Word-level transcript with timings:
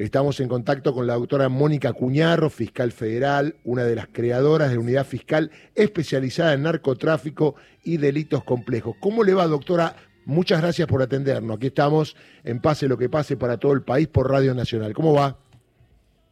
Estamos 0.00 0.38
en 0.38 0.46
contacto 0.46 0.94
con 0.94 1.08
la 1.08 1.14
doctora 1.14 1.48
Mónica 1.48 1.92
Cuñarro, 1.92 2.50
fiscal 2.50 2.92
federal, 2.92 3.56
una 3.64 3.82
de 3.82 3.96
las 3.96 4.06
creadoras 4.06 4.68
de 4.68 4.76
la 4.76 4.80
unidad 4.80 5.04
fiscal 5.04 5.50
especializada 5.74 6.52
en 6.52 6.62
narcotráfico 6.62 7.56
y 7.82 7.96
delitos 7.96 8.44
complejos. 8.44 8.94
¿Cómo 9.00 9.24
le 9.24 9.34
va, 9.34 9.48
doctora? 9.48 9.96
Muchas 10.24 10.62
gracias 10.62 10.86
por 10.86 11.02
atendernos. 11.02 11.56
Aquí 11.56 11.66
estamos 11.66 12.16
en 12.44 12.60
Pase 12.60 12.86
lo 12.86 12.96
que 12.96 13.08
pase 13.08 13.36
para 13.36 13.56
todo 13.56 13.72
el 13.72 13.82
país 13.82 14.06
por 14.06 14.30
Radio 14.30 14.54
Nacional. 14.54 14.94
¿Cómo 14.94 15.14
va? 15.14 15.36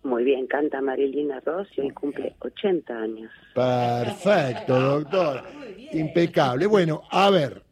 Muy 0.05 0.23
bien, 0.23 0.47
canta 0.47 0.81
Marilina 0.81 1.41
Rossi 1.41 1.81
y 1.81 1.91
cumple 1.91 2.37
80 2.39 2.97
años. 2.97 3.33
Perfecto, 3.53 4.81
doctora. 4.81 5.43
Impecable. 5.93 6.67
Bueno, 6.67 7.03
a 7.11 7.31
ver, 7.31 7.66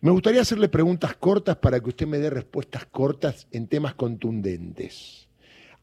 me 0.00 0.10
gustaría 0.10 0.40
hacerle 0.40 0.68
preguntas 0.68 1.14
cortas 1.16 1.56
para 1.56 1.80
que 1.80 1.90
usted 1.90 2.06
me 2.06 2.18
dé 2.18 2.30
respuestas 2.30 2.86
cortas 2.86 3.46
en 3.52 3.66
temas 3.66 3.94
contundentes. 3.94 5.28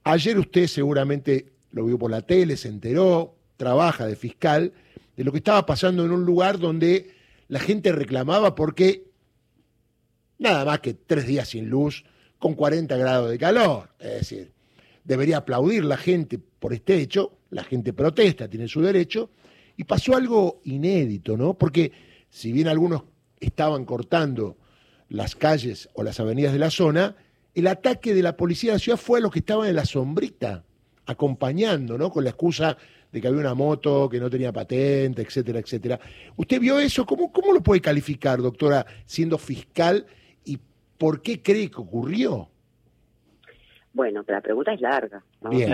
Ayer 0.03 0.39
usted 0.39 0.67
seguramente 0.67 1.53
lo 1.71 1.85
vio 1.85 1.99
por 1.99 2.09
la 2.09 2.21
tele, 2.21 2.57
se 2.57 2.69
enteró, 2.69 3.35
trabaja 3.57 4.07
de 4.07 4.15
fiscal, 4.15 4.73
de 5.15 5.23
lo 5.23 5.31
que 5.31 5.39
estaba 5.39 5.65
pasando 5.65 6.05
en 6.05 6.11
un 6.11 6.25
lugar 6.25 6.57
donde 6.57 7.11
la 7.47 7.59
gente 7.59 7.91
reclamaba 7.91 8.55
porque 8.55 9.07
nada 10.39 10.65
más 10.65 10.79
que 10.79 10.93
tres 10.93 11.27
días 11.27 11.49
sin 11.49 11.69
luz, 11.69 12.03
con 12.39 12.53
40 12.53 12.95
grados 12.97 13.29
de 13.29 13.37
calor. 13.37 13.89
Es 13.99 14.19
decir, 14.19 14.51
debería 15.03 15.37
aplaudir 15.37 15.85
la 15.85 15.97
gente 15.97 16.37
por 16.37 16.73
este 16.73 16.99
hecho, 16.99 17.37
la 17.49 17.63
gente 17.63 17.93
protesta, 17.93 18.49
tiene 18.49 18.67
su 18.67 18.81
derecho, 18.81 19.29
y 19.75 19.83
pasó 19.83 20.15
algo 20.15 20.61
inédito, 20.63 21.37
¿no? 21.37 21.53
Porque 21.55 21.91
si 22.29 22.51
bien 22.51 22.67
algunos 22.67 23.03
estaban 23.39 23.85
cortando 23.85 24.57
las 25.09 25.35
calles 25.35 25.89
o 25.93 26.03
las 26.03 26.19
avenidas 26.19 26.53
de 26.53 26.59
la 26.59 26.69
zona, 26.69 27.15
el 27.55 27.67
ataque 27.67 28.13
de 28.13 28.21
la 28.21 28.35
policía 28.37 28.71
de 28.71 28.75
la 28.75 28.79
ciudad 28.79 28.97
fue 28.97 29.19
a 29.19 29.21
los 29.21 29.31
que 29.31 29.39
estaban 29.39 29.67
en 29.67 29.75
la 29.75 29.85
sombrita, 29.85 30.63
acompañando, 31.05 31.97
¿no? 31.97 32.11
Con 32.11 32.23
la 32.23 32.31
excusa 32.31 32.77
de 33.11 33.21
que 33.21 33.27
había 33.27 33.39
una 33.39 33.53
moto 33.53 34.09
que 34.09 34.19
no 34.19 34.29
tenía 34.29 34.51
patente, 34.51 35.21
etcétera, 35.21 35.59
etcétera. 35.59 35.99
¿Usted 36.35 36.59
vio 36.59 36.77
eso? 36.79 37.05
¿Cómo, 37.05 37.31
cómo 37.31 37.53
lo 37.53 37.61
puede 37.61 37.81
calificar, 37.81 38.41
doctora, 38.41 38.85
siendo 39.05 39.37
fiscal? 39.37 40.05
¿Y 40.43 40.59
por 40.97 41.21
qué 41.21 41.41
cree 41.41 41.71
que 41.71 41.81
ocurrió? 41.81 42.49
Bueno, 43.93 44.23
pero 44.23 44.37
la 44.37 44.41
pregunta 44.41 44.73
es 44.73 44.81
larga. 44.81 45.23
Bien. 45.49 45.73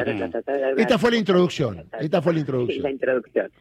Esta 0.78 0.98
fue 0.98 1.12
la 1.12 1.18
introducción. 1.18 1.84
Esta 2.00 2.22
fue 2.22 2.34
la 2.34 2.40
introducción. 2.46 2.78
Sí, 2.78 2.82
la 2.82 2.92
introducción. 2.92 3.52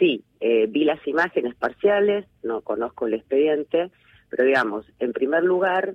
Sí, 0.00 0.24
eh, 0.40 0.66
vi 0.66 0.84
las 0.84 1.06
imágenes 1.06 1.54
parciales, 1.54 2.24
no 2.42 2.62
conozco 2.62 3.06
el 3.06 3.14
expediente, 3.14 3.90
pero 4.30 4.44
digamos, 4.44 4.86
en 4.98 5.12
primer 5.12 5.44
lugar, 5.44 5.94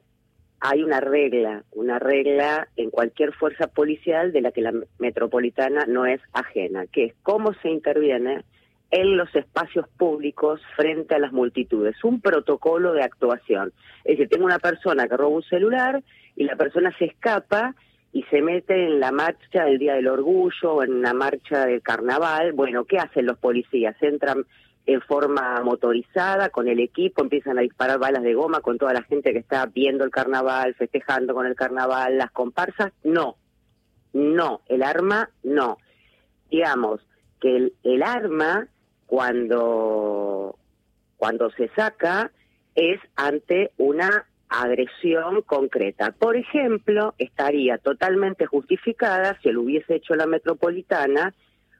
hay 0.59 0.83
una 0.83 0.99
regla, 0.99 1.63
una 1.71 1.97
regla 1.97 2.67
en 2.75 2.91
cualquier 2.91 3.33
fuerza 3.33 3.67
policial 3.67 4.31
de 4.31 4.41
la 4.41 4.51
que 4.51 4.61
la 4.61 4.73
metropolitana 4.99 5.85
no 5.87 6.05
es 6.05 6.21
ajena, 6.33 6.85
que 6.85 7.05
es 7.05 7.15
cómo 7.23 7.53
se 7.55 7.69
interviene 7.69 8.45
en 8.91 9.17
los 9.17 9.35
espacios 9.35 9.87
públicos 9.97 10.61
frente 10.75 11.15
a 11.15 11.19
las 11.19 11.33
multitudes, 11.33 11.95
un 12.03 12.21
protocolo 12.21 12.93
de 12.93 13.01
actuación. 13.01 13.73
Es 14.03 14.17
decir, 14.17 14.29
tengo 14.29 14.45
una 14.45 14.59
persona 14.59 15.07
que 15.07 15.17
roba 15.17 15.35
un 15.37 15.43
celular 15.43 16.03
y 16.35 16.43
la 16.43 16.55
persona 16.55 16.95
se 16.99 17.05
escapa 17.05 17.75
y 18.15 18.23
se 18.29 18.41
mete 18.41 18.85
en 18.85 19.01
la 19.01 19.11
marcha 19.11 19.65
del 19.65 19.77
Día 19.77 19.95
del 19.95 20.07
Orgullo 20.07 20.81
en 20.81 21.01
la 21.01 21.13
marcha 21.13 21.65
del 21.65 21.81
Carnaval, 21.81 22.53
bueno, 22.53 22.85
¿qué 22.85 22.97
hacen 22.97 23.25
los 23.25 23.37
policías? 23.37 23.93
Entran 24.01 24.45
en 24.85 25.01
forma 25.01 25.61
motorizada 25.65 26.47
con 26.47 26.69
el 26.69 26.79
equipo, 26.79 27.21
empiezan 27.21 27.59
a 27.59 27.61
disparar 27.61 27.99
balas 27.99 28.23
de 28.23 28.33
goma 28.33 28.61
con 28.61 28.77
toda 28.77 28.93
la 28.93 29.01
gente 29.01 29.33
que 29.33 29.39
está 29.39 29.65
viendo 29.65 30.05
el 30.05 30.11
carnaval, 30.11 30.75
festejando 30.75 31.33
con 31.33 31.45
el 31.45 31.55
carnaval, 31.55 32.17
las 32.17 32.31
comparsas. 32.31 32.93
No, 33.03 33.35
no, 34.13 34.61
el 34.67 34.83
arma 34.83 35.29
no. 35.43 35.77
Digamos 36.49 37.01
que 37.41 37.53
el, 37.53 37.73
el 37.83 38.01
arma 38.01 38.69
cuando, 39.07 40.57
cuando 41.17 41.49
se 41.49 41.67
saca 41.75 42.31
es 42.75 43.01
ante 43.17 43.71
una 43.77 44.25
agresión 44.61 45.41
concreta. 45.41 46.11
Por 46.11 46.35
ejemplo, 46.35 47.13
estaría 47.17 47.77
totalmente 47.77 48.45
justificada 48.45 49.37
si 49.41 49.51
lo 49.51 49.61
hubiese 49.61 49.95
hecho 49.95 50.15
la 50.15 50.25
metropolitana 50.25 51.33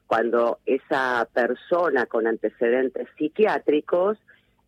cuando 0.08 0.60
esa 0.66 1.28
persona 1.34 2.06
con 2.06 2.28
antecedentes 2.28 3.08
psiquiátricos 3.18 4.18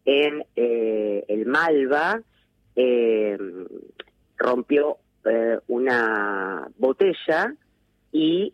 en 0.05 0.45
eh, 0.55 1.25
el 1.27 1.45
Malva 1.45 2.21
eh, 2.75 3.37
rompió 4.37 4.97
eh, 5.25 5.59
una 5.67 6.69
botella 6.77 7.53
y 8.11 8.53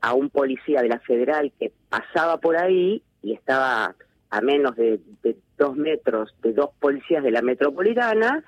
a 0.00 0.14
un 0.14 0.30
policía 0.30 0.82
de 0.82 0.88
la 0.88 0.98
federal 0.98 1.52
que 1.60 1.70
pasaba 1.88 2.38
por 2.38 2.56
ahí 2.56 3.02
y 3.22 3.34
estaba 3.34 3.94
a 4.30 4.40
menos 4.40 4.74
de 4.74 4.98
dos 5.56 5.76
metros 5.76 6.34
de 6.42 6.52
dos 6.52 6.70
policías 6.80 7.22
de 7.22 7.30
la 7.30 7.42
metropolitana, 7.42 8.42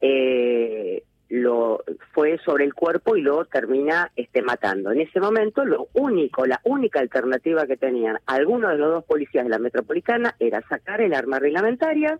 eh, 0.00 1.02
lo 1.28 1.84
fue 2.12 2.38
sobre 2.38 2.64
el 2.64 2.74
cuerpo 2.74 3.16
y 3.16 3.22
lo 3.22 3.44
termina 3.44 4.10
este 4.16 4.42
matando. 4.42 4.92
En 4.92 5.00
ese 5.00 5.20
momento 5.20 5.64
lo 5.64 5.88
único, 5.92 6.46
la 6.46 6.60
única 6.64 7.00
alternativa 7.00 7.66
que 7.66 7.76
tenían 7.76 8.18
algunos 8.26 8.70
de 8.70 8.78
los 8.78 8.92
dos 8.92 9.04
policías 9.04 9.44
de 9.44 9.50
la 9.50 9.58
metropolitana 9.58 10.34
era 10.38 10.62
sacar 10.68 11.00
el 11.00 11.12
arma 11.12 11.38
reglamentaria 11.38 12.18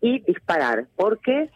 y 0.00 0.20
disparar, 0.20 0.86
porque 0.96 1.50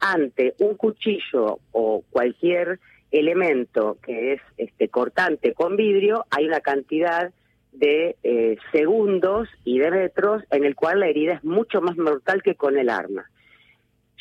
ante 0.00 0.54
un 0.58 0.76
cuchillo 0.76 1.60
o 1.70 2.02
cualquier 2.10 2.80
elemento 3.12 3.98
que 4.02 4.34
es 4.34 4.40
este 4.56 4.88
cortante 4.88 5.52
con 5.52 5.76
vidrio 5.76 6.24
hay 6.30 6.46
una 6.46 6.60
cantidad 6.60 7.30
de 7.72 8.16
eh, 8.22 8.56
segundos 8.72 9.48
y 9.64 9.78
de 9.78 9.90
metros 9.90 10.42
en 10.50 10.64
el 10.64 10.74
cual 10.74 11.00
la 11.00 11.08
herida 11.08 11.34
es 11.34 11.44
mucho 11.44 11.80
más 11.80 11.96
mortal 11.96 12.42
que 12.42 12.54
con 12.54 12.76
el 12.76 12.90
arma. 12.90 13.24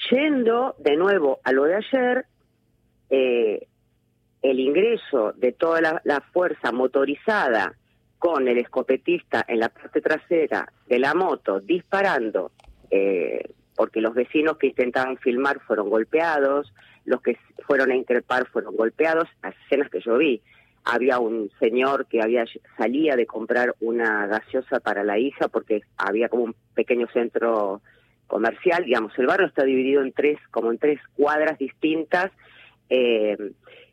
Yendo 0.09 0.75
de 0.79 0.95
nuevo 0.95 1.39
a 1.43 1.51
lo 1.51 1.65
de 1.65 1.75
ayer, 1.75 2.25
eh, 3.09 3.67
el 4.41 4.59
ingreso 4.59 5.33
de 5.33 5.51
toda 5.51 6.01
la, 6.03 6.21
fuerza 6.33 6.71
motorizada 6.71 7.75
con 8.17 8.47
el 8.47 8.57
escopetista 8.57 9.45
en 9.47 9.59
la 9.59 9.69
parte 9.69 10.01
trasera 10.01 10.71
de 10.87 10.99
la 10.99 11.13
moto 11.13 11.59
disparando, 11.59 12.51
eh, 12.89 13.51
porque 13.75 14.01
los 14.01 14.13
vecinos 14.13 14.57
que 14.57 14.67
intentaban 14.67 15.17
filmar 15.17 15.59
fueron 15.59 15.89
golpeados, 15.89 16.73
los 17.05 17.21
que 17.21 17.37
fueron 17.67 17.91
a 17.91 17.95
increpar 17.95 18.47
fueron 18.47 18.75
golpeados, 18.75 19.27
las 19.43 19.55
escenas 19.65 19.89
que 19.89 20.01
yo 20.01 20.17
vi. 20.17 20.41
Había 20.83 21.19
un 21.19 21.51
señor 21.59 22.07
que 22.07 22.21
había 22.21 22.45
salía 22.77 23.15
de 23.15 23.27
comprar 23.27 23.75
una 23.79 24.25
gaseosa 24.25 24.79
para 24.79 25.03
la 25.03 25.19
hija 25.19 25.47
porque 25.47 25.81
había 25.97 26.27
como 26.29 26.43
un 26.43 26.55
pequeño 26.73 27.07
centro 27.13 27.81
comercial, 28.31 28.85
digamos, 28.85 29.11
el 29.19 29.27
barrio 29.27 29.47
está 29.47 29.65
dividido 29.65 30.01
en 30.01 30.13
tres, 30.13 30.39
como 30.51 30.71
en 30.71 30.77
tres 30.77 31.01
cuadras 31.17 31.59
distintas, 31.59 32.31
eh, 32.89 33.35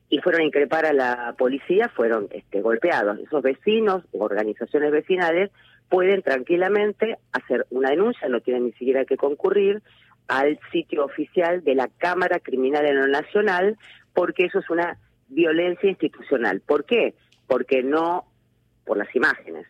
y 0.08 0.18
fueron 0.20 0.42
a 0.42 0.44
increpar 0.44 0.86
a 0.86 0.92
la 0.92 1.34
policía, 1.36 1.88
fueron 1.88 2.28
este, 2.30 2.62
golpeados. 2.62 3.18
Esos 3.18 3.42
vecinos 3.42 4.04
o 4.12 4.24
organizaciones 4.24 4.92
vecinales 4.92 5.50
pueden 5.88 6.22
tranquilamente 6.22 7.18
hacer 7.32 7.66
una 7.70 7.90
denuncia, 7.90 8.28
no 8.28 8.40
tienen 8.40 8.66
ni 8.66 8.72
siquiera 8.72 9.04
que 9.04 9.16
concurrir 9.16 9.82
al 10.28 10.56
sitio 10.70 11.04
oficial 11.04 11.64
de 11.64 11.74
la 11.74 11.88
Cámara 11.98 12.38
Criminal 12.38 12.86
en 12.86 13.00
lo 13.00 13.08
Nacional, 13.08 13.76
porque 14.14 14.44
eso 14.44 14.60
es 14.60 14.70
una 14.70 14.98
violencia 15.28 15.90
institucional. 15.90 16.60
¿Por 16.60 16.84
qué? 16.84 17.14
Porque 17.48 17.82
no, 17.82 18.24
por 18.84 18.98
las 18.98 19.12
imágenes, 19.16 19.66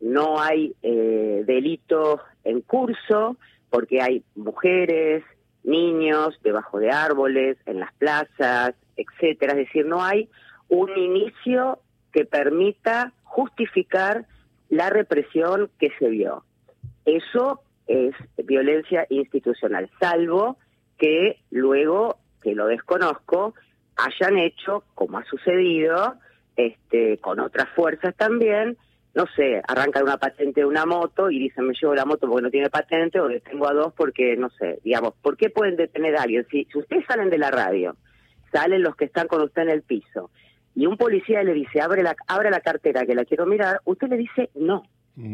no 0.00 0.40
hay 0.40 0.74
eh, 0.82 1.44
delito 1.46 2.20
en 2.42 2.62
curso, 2.62 3.36
porque 3.70 4.00
hay 4.00 4.22
mujeres, 4.34 5.24
niños 5.64 6.38
debajo 6.42 6.78
de 6.78 6.90
árboles, 6.90 7.58
en 7.66 7.80
las 7.80 7.92
plazas, 7.94 8.74
etcétera. 8.96 9.52
Es 9.52 9.66
decir, 9.66 9.86
no 9.86 10.02
hay 10.02 10.28
un 10.68 10.96
inicio 10.96 11.80
que 12.12 12.24
permita 12.24 13.12
justificar 13.24 14.26
la 14.68 14.90
represión 14.90 15.70
que 15.78 15.90
se 15.98 16.08
vio. 16.08 16.44
Eso 17.04 17.60
es 17.86 18.14
violencia 18.36 19.06
institucional, 19.08 19.90
salvo 19.98 20.58
que 20.98 21.38
luego, 21.50 22.18
que 22.42 22.54
lo 22.54 22.66
desconozco, 22.66 23.54
hayan 23.96 24.38
hecho, 24.38 24.84
como 24.94 25.18
ha 25.18 25.24
sucedido, 25.24 26.14
este, 26.56 27.18
con 27.18 27.40
otras 27.40 27.68
fuerzas 27.74 28.14
también, 28.16 28.76
no 29.18 29.26
sé, 29.34 29.60
arrancan 29.66 30.04
una 30.04 30.16
patente 30.16 30.60
de 30.60 30.66
una 30.66 30.86
moto 30.86 31.28
y 31.28 31.40
dicen 31.40 31.66
me 31.66 31.74
llevo 31.74 31.92
la 31.92 32.04
moto 32.04 32.28
porque 32.28 32.42
no 32.42 32.50
tiene 32.52 32.70
patente 32.70 33.18
o 33.18 33.26
detengo 33.26 33.68
a 33.68 33.72
dos 33.72 33.92
porque, 33.96 34.36
no 34.36 34.48
sé, 34.50 34.78
digamos, 34.84 35.14
¿por 35.20 35.36
qué 35.36 35.50
pueden 35.50 35.74
detener 35.74 36.16
a 36.16 36.22
alguien? 36.22 36.46
Si, 36.48 36.68
ustedes 36.72 37.04
salen 37.04 37.28
de 37.28 37.38
la 37.38 37.50
radio, 37.50 37.96
salen 38.52 38.80
los 38.80 38.94
que 38.94 39.06
están 39.06 39.26
con 39.26 39.42
usted 39.42 39.62
en 39.62 39.70
el 39.70 39.82
piso 39.82 40.30
y 40.76 40.86
un 40.86 40.96
policía 40.96 41.42
le 41.42 41.52
dice 41.52 41.80
abre 41.80 42.04
la, 42.04 42.14
abre 42.28 42.52
la 42.52 42.60
cartera 42.60 43.04
que 43.06 43.16
la 43.16 43.24
quiero 43.24 43.44
mirar, 43.44 43.80
usted 43.86 44.06
le 44.08 44.18
dice 44.18 44.50
no, 44.54 44.84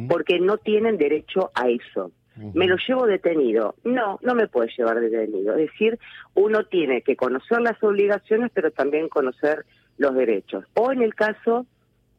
porque 0.08 0.40
no 0.40 0.56
tienen 0.56 0.96
derecho 0.96 1.50
a 1.54 1.68
eso. 1.68 2.10
me 2.54 2.66
lo 2.66 2.76
llevo 2.88 3.06
detenido. 3.06 3.74
No, 3.84 4.18
no 4.22 4.34
me 4.34 4.48
puede 4.48 4.70
llevar 4.74 4.98
detenido. 4.98 5.56
Es 5.56 5.70
decir, 5.70 5.98
uno 6.32 6.64
tiene 6.64 7.02
que 7.02 7.16
conocer 7.16 7.60
las 7.60 7.80
obligaciones, 7.82 8.50
pero 8.54 8.70
también 8.70 9.10
conocer 9.10 9.66
los 9.98 10.14
derechos. 10.14 10.64
O 10.72 10.90
en 10.90 11.02
el 11.02 11.14
caso 11.14 11.66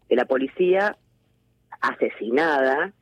de 0.08 0.16
la 0.16 0.26
policía 0.26 0.96
asesinada 1.88 2.94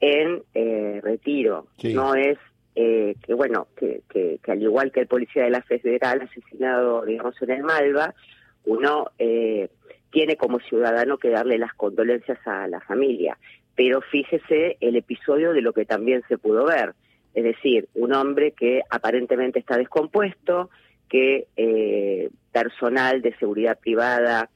en 0.00 0.42
eh, 0.54 1.00
retiro. 1.02 1.66
No 1.82 2.14
es 2.14 2.38
eh, 2.74 3.16
que, 3.22 3.34
bueno, 3.34 3.68
que, 3.76 4.02
que, 4.08 4.38
al 4.46 4.62
igual 4.62 4.92
que 4.92 5.00
el 5.00 5.06
policía 5.06 5.44
de 5.44 5.50
la 5.50 5.62
federal 5.62 6.20
asesinado, 6.20 7.04
digamos, 7.04 7.40
en 7.40 7.50
el 7.50 7.62
Malva, 7.62 8.14
uno 8.66 9.10
eh, 9.18 9.68
tiene 10.10 10.36
como 10.36 10.60
ciudadano 10.60 11.18
que 11.18 11.30
darle 11.30 11.58
las 11.58 11.72
condolencias 11.74 12.38
a 12.46 12.68
la 12.68 12.80
familia. 12.80 13.38
Pero 13.74 14.00
fíjese 14.00 14.76
el 14.80 14.96
episodio 14.96 15.52
de 15.52 15.62
lo 15.62 15.72
que 15.72 15.86
también 15.86 16.22
se 16.28 16.38
pudo 16.38 16.66
ver. 16.66 16.94
Es 17.34 17.44
decir, 17.44 17.88
un 17.94 18.14
hombre 18.14 18.52
que 18.52 18.82
aparentemente 18.90 19.58
está 19.58 19.76
descompuesto, 19.76 20.70
que 21.08 21.46
eh, 21.56 22.30
personal 22.52 23.22
de 23.22 23.36
seguridad 23.36 23.78
privada 23.78 24.50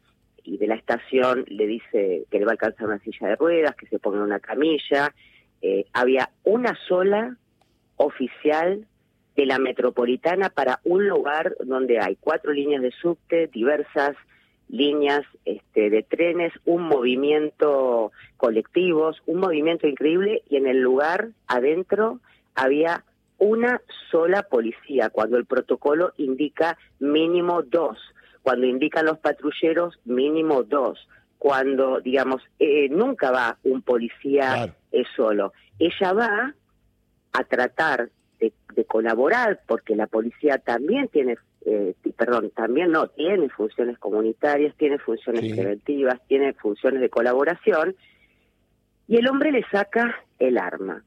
y 0.50 0.58
de 0.58 0.66
la 0.66 0.74
estación 0.74 1.44
le 1.46 1.66
dice 1.68 2.24
que 2.28 2.38
le 2.38 2.44
va 2.44 2.50
a 2.50 2.54
alcanzar 2.54 2.88
una 2.88 2.98
silla 2.98 3.28
de 3.28 3.36
ruedas, 3.36 3.76
que 3.76 3.86
se 3.86 4.00
ponga 4.00 4.16
en 4.16 4.24
una 4.24 4.40
camilla. 4.40 5.14
Eh, 5.62 5.84
había 5.92 6.30
una 6.42 6.76
sola 6.88 7.36
oficial 7.96 8.84
de 9.36 9.46
la 9.46 9.60
metropolitana 9.60 10.50
para 10.50 10.80
un 10.82 11.06
lugar 11.06 11.54
donde 11.64 12.00
hay 12.00 12.16
cuatro 12.18 12.52
líneas 12.52 12.82
de 12.82 12.90
subte, 12.90 13.46
diversas 13.46 14.16
líneas 14.68 15.22
este, 15.44 15.88
de 15.88 16.02
trenes, 16.02 16.52
un 16.64 16.82
movimiento 16.82 18.10
colectivos, 18.36 19.22
un 19.26 19.38
movimiento 19.38 19.86
increíble 19.86 20.42
y 20.50 20.56
en 20.56 20.66
el 20.66 20.80
lugar 20.80 21.28
adentro 21.46 22.18
había 22.56 23.04
una 23.38 23.80
sola 24.10 24.42
policía, 24.42 25.10
cuando 25.10 25.36
el 25.36 25.46
protocolo 25.46 26.12
indica 26.16 26.76
mínimo 26.98 27.62
dos, 27.62 27.98
cuando 28.50 28.66
indican 28.66 29.06
los 29.06 29.20
patrulleros 29.20 30.00
mínimo 30.04 30.64
dos, 30.64 30.98
cuando, 31.38 32.00
digamos, 32.00 32.42
eh, 32.58 32.88
nunca 32.88 33.30
va 33.30 33.58
un 33.62 33.80
policía 33.80 34.74
solo. 35.14 35.52
Ella 35.78 36.12
va 36.12 36.54
a 37.32 37.44
tratar 37.44 38.10
de, 38.40 38.52
colaborar, 38.86 39.60
porque 39.68 39.94
la 39.94 40.08
policía 40.08 40.58
también 40.58 41.06
tiene, 41.06 41.36
eh, 41.64 41.94
perdón, 42.16 42.50
también 42.50 42.90
no, 42.90 43.06
tiene 43.06 43.48
funciones 43.50 43.96
comunitarias, 44.00 44.74
tiene 44.74 44.98
funciones 44.98 45.54
preventivas, 45.54 46.20
tiene 46.26 46.52
funciones 46.54 47.00
de 47.00 47.08
colaboración, 47.08 47.94
y 49.06 49.16
el 49.18 49.28
hombre 49.28 49.52
le 49.52 49.64
saca 49.70 50.24
el 50.40 50.58
arma. 50.58 51.04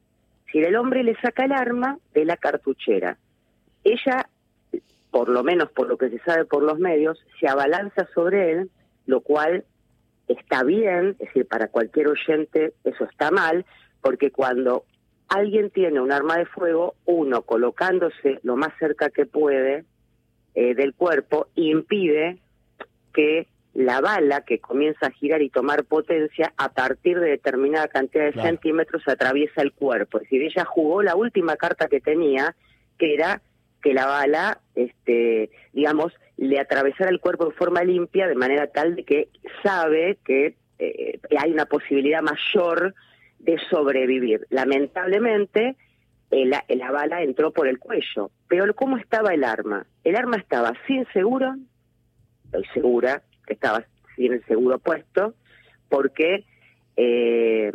Si 0.49 0.59
el 0.59 0.77
hombre 0.77 1.03
le 1.03 1.19
saca 1.19 1.43
el 1.43 1.51
arma 1.51 1.99
de 2.13 2.23
la 2.23 2.37
cartuchera, 2.37 3.17
ella, 3.83 4.22
por 5.13 5.29
lo 5.29 5.43
menos 5.43 5.69
por 5.69 5.87
lo 5.87 5.95
que 5.95 6.09
se 6.09 6.17
sabe 6.25 6.43
por 6.43 6.63
los 6.63 6.79
medios, 6.79 7.23
se 7.39 7.47
abalanza 7.47 8.07
sobre 8.15 8.51
él, 8.51 8.71
lo 9.05 9.21
cual 9.21 9.63
está 10.27 10.63
bien, 10.63 11.09
es 11.19 11.27
decir, 11.27 11.47
para 11.47 11.67
cualquier 11.67 12.07
oyente 12.07 12.73
eso 12.83 13.03
está 13.05 13.29
mal, 13.29 13.63
porque 14.01 14.31
cuando 14.31 14.85
alguien 15.27 15.69
tiene 15.69 16.01
un 16.01 16.11
arma 16.11 16.39
de 16.39 16.47
fuego, 16.47 16.95
uno 17.05 17.43
colocándose 17.43 18.39
lo 18.41 18.55
más 18.55 18.71
cerca 18.79 19.11
que 19.11 19.27
puede 19.27 19.85
eh, 20.55 20.73
del 20.73 20.95
cuerpo 20.95 21.45
impide 21.53 22.39
que 23.13 23.45
la 23.75 24.01
bala 24.01 24.41
que 24.41 24.57
comienza 24.57 25.05
a 25.05 25.11
girar 25.11 25.43
y 25.43 25.51
tomar 25.51 25.83
potencia 25.83 26.53
a 26.57 26.69
partir 26.69 27.19
de 27.19 27.29
determinada 27.29 27.87
cantidad 27.87 28.33
de 28.33 28.41
centímetros 28.41 29.07
atraviesa 29.07 29.61
el 29.61 29.73
cuerpo. 29.73 30.17
Es 30.17 30.23
decir, 30.23 30.41
ella 30.41 30.65
jugó 30.65 31.03
la 31.03 31.15
última 31.15 31.55
carta 31.55 31.87
que 31.87 32.01
tenía, 32.01 32.55
que 32.97 33.13
era 33.13 33.43
que 33.83 33.93
la 33.93 34.07
bala, 34.07 34.59
este, 34.73 35.51
digamos, 35.73 36.13
le 36.37 36.59
atravesara 36.59 37.11
el 37.11 37.19
cuerpo 37.19 37.45
en 37.45 37.51
forma 37.51 37.83
limpia 37.83 38.27
de 38.27 38.35
manera 38.35 38.67
tal 38.67 38.95
de 38.95 39.03
que 39.03 39.29
sabe 39.61 40.17
que 40.25 40.55
eh, 40.79 41.19
hay 41.37 41.51
una 41.51 41.65
posibilidad 41.65 42.21
mayor 42.23 42.95
de 43.39 43.59
sobrevivir. 43.69 44.47
Lamentablemente, 44.49 45.75
la 46.31 46.91
bala 46.91 47.21
entró 47.21 47.51
por 47.51 47.67
el 47.67 47.77
cuello. 47.77 48.31
Pero 48.47 48.73
¿cómo 48.73 48.97
estaba 48.97 49.33
el 49.33 49.43
arma? 49.43 49.85
El 50.03 50.15
arma 50.15 50.37
estaba 50.37 50.73
sin 50.87 51.05
seguro, 51.13 51.55
estoy 52.45 52.65
segura 52.73 53.21
que 53.45 53.53
estaba 53.53 53.85
sin 54.15 54.33
el 54.33 54.45
seguro 54.45 54.79
puesto, 54.79 55.35
porque 55.89 56.45
eh, 56.95 57.71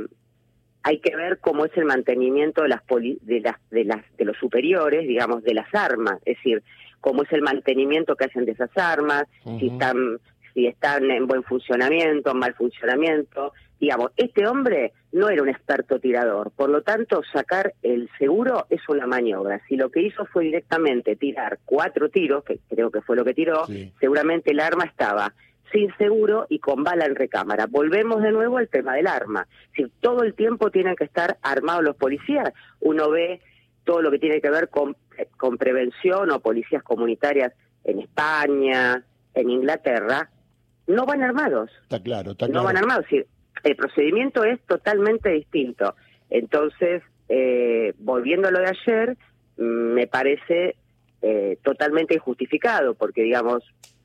hay 0.88 1.00
que 1.00 1.14
ver 1.14 1.38
cómo 1.38 1.66
es 1.66 1.76
el 1.76 1.84
mantenimiento 1.84 2.62
de 2.62 2.68
las, 2.68 2.80
de 2.86 3.40
las 3.40 3.56
de 3.70 3.84
las 3.84 4.02
de 4.16 4.24
los 4.24 4.38
superiores, 4.38 5.06
digamos, 5.06 5.42
de 5.42 5.52
las 5.52 5.72
armas, 5.74 6.16
es 6.24 6.38
decir, 6.38 6.62
cómo 7.02 7.24
es 7.24 7.32
el 7.32 7.42
mantenimiento 7.42 8.16
que 8.16 8.24
hacen 8.24 8.46
de 8.46 8.52
esas 8.52 8.74
armas, 8.74 9.24
si 9.58 9.68
están 9.68 10.18
si 10.54 10.66
están 10.66 11.10
en 11.10 11.26
buen 11.26 11.42
funcionamiento, 11.42 12.30
en 12.30 12.38
mal 12.38 12.54
funcionamiento, 12.54 13.52
digamos, 13.78 14.12
este 14.16 14.46
hombre 14.46 14.94
no 15.12 15.28
era 15.28 15.42
un 15.42 15.50
experto 15.50 16.00
tirador, 16.00 16.52
por 16.52 16.70
lo 16.70 16.80
tanto 16.80 17.20
sacar 17.34 17.74
el 17.82 18.08
seguro 18.18 18.66
es 18.70 18.80
una 18.88 19.06
maniobra. 19.06 19.60
Si 19.68 19.76
lo 19.76 19.90
que 19.90 20.00
hizo 20.00 20.24
fue 20.24 20.44
directamente 20.44 21.16
tirar 21.16 21.58
cuatro 21.66 22.08
tiros, 22.08 22.44
que 22.44 22.60
creo 22.66 22.90
que 22.90 23.02
fue 23.02 23.14
lo 23.14 23.26
que 23.26 23.34
tiró, 23.34 23.66
seguramente 24.00 24.52
el 24.52 24.60
arma 24.60 24.84
estaba 24.84 25.34
sin 25.72 25.94
seguro 25.96 26.46
y 26.48 26.58
con 26.58 26.84
bala 26.84 27.06
en 27.06 27.14
recámara. 27.14 27.66
Volvemos 27.66 28.22
de 28.22 28.32
nuevo 28.32 28.58
al 28.58 28.68
tema 28.68 28.94
del 28.94 29.06
arma. 29.06 29.46
Si 29.76 29.86
todo 30.00 30.22
el 30.22 30.34
tiempo 30.34 30.70
tienen 30.70 30.96
que 30.96 31.04
estar 31.04 31.38
armados 31.42 31.84
los 31.84 31.96
policías, 31.96 32.52
uno 32.80 33.10
ve 33.10 33.40
todo 33.84 34.02
lo 34.02 34.10
que 34.10 34.18
tiene 34.18 34.40
que 34.40 34.50
ver 34.50 34.68
con, 34.68 34.96
con 35.36 35.56
prevención 35.56 36.30
o 36.30 36.40
policías 36.40 36.82
comunitarias 36.82 37.52
en 37.84 38.00
España, 38.00 39.04
en 39.34 39.50
Inglaterra, 39.50 40.30
no 40.86 41.06
van 41.06 41.22
armados. 41.22 41.70
Está 41.82 42.02
claro, 42.02 42.32
está 42.32 42.46
claro. 42.46 42.60
No 42.60 42.64
van 42.64 42.76
armados 42.76 43.06
el 43.64 43.76
procedimiento 43.76 44.44
es 44.44 44.60
totalmente 44.62 45.30
distinto. 45.30 45.94
Entonces, 46.30 47.02
eh, 47.28 47.94
volviendo 47.98 48.48
a 48.48 48.50
lo 48.50 48.60
de 48.60 48.68
ayer, 48.68 49.16
mm, 49.56 49.62
me 49.62 50.06
parece 50.06 50.76
eh, 51.20 51.58
totalmente 51.62 52.14
injustificado, 52.14 52.94
porque, 52.94 53.22
digamos, 53.22 53.64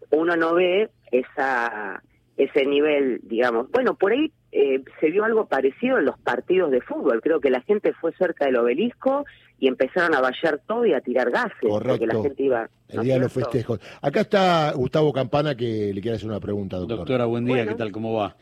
uno 0.09 0.35
no 0.35 0.55
ve 0.55 0.89
esa 1.13 2.01
ese 2.35 2.65
nivel, 2.65 3.21
digamos. 3.23 3.69
Bueno, 3.71 3.95
por 3.95 4.11
ahí 4.11 4.31
eh, 4.51 4.83
se 4.99 5.09
vio 5.11 5.23
algo 5.23 5.45
parecido 5.45 5.99
en 5.99 6.05
los 6.05 6.17
partidos 6.19 6.71
de 6.71 6.81
fútbol. 6.81 7.21
Creo 7.21 7.39
que 7.39 7.49
la 7.49 7.61
gente 7.61 7.93
fue 7.93 8.11
cerca 8.13 8.45
del 8.45 8.57
obelisco 8.57 9.25
y 9.59 9.67
empezaron 9.67 10.15
a 10.15 10.21
vallar 10.21 10.61
todo 10.67 10.85
y 10.85 10.93
a 10.93 11.01
tirar 11.01 11.29
gases. 11.29 11.53
Correcto. 11.61 12.05
la 12.05 12.21
gente 12.21 12.43
iba. 12.43 12.69
El 12.89 13.01
día 13.01 13.15
de 13.15 13.19
los 13.21 13.33
festejos. 13.33 13.79
Acá 14.01 14.21
está 14.21 14.71
Gustavo 14.75 15.13
Campana 15.13 15.55
que 15.55 15.93
le 15.93 16.01
quiere 16.01 16.17
hacer 16.17 16.29
una 16.29 16.39
pregunta, 16.39 16.77
doctor. 16.77 16.97
Doctora, 16.99 17.25
buen 17.25 17.45
día. 17.45 17.67
¿Qué 17.67 17.75
tal? 17.75 17.91
¿Cómo 17.91 18.13
va? 18.13 18.35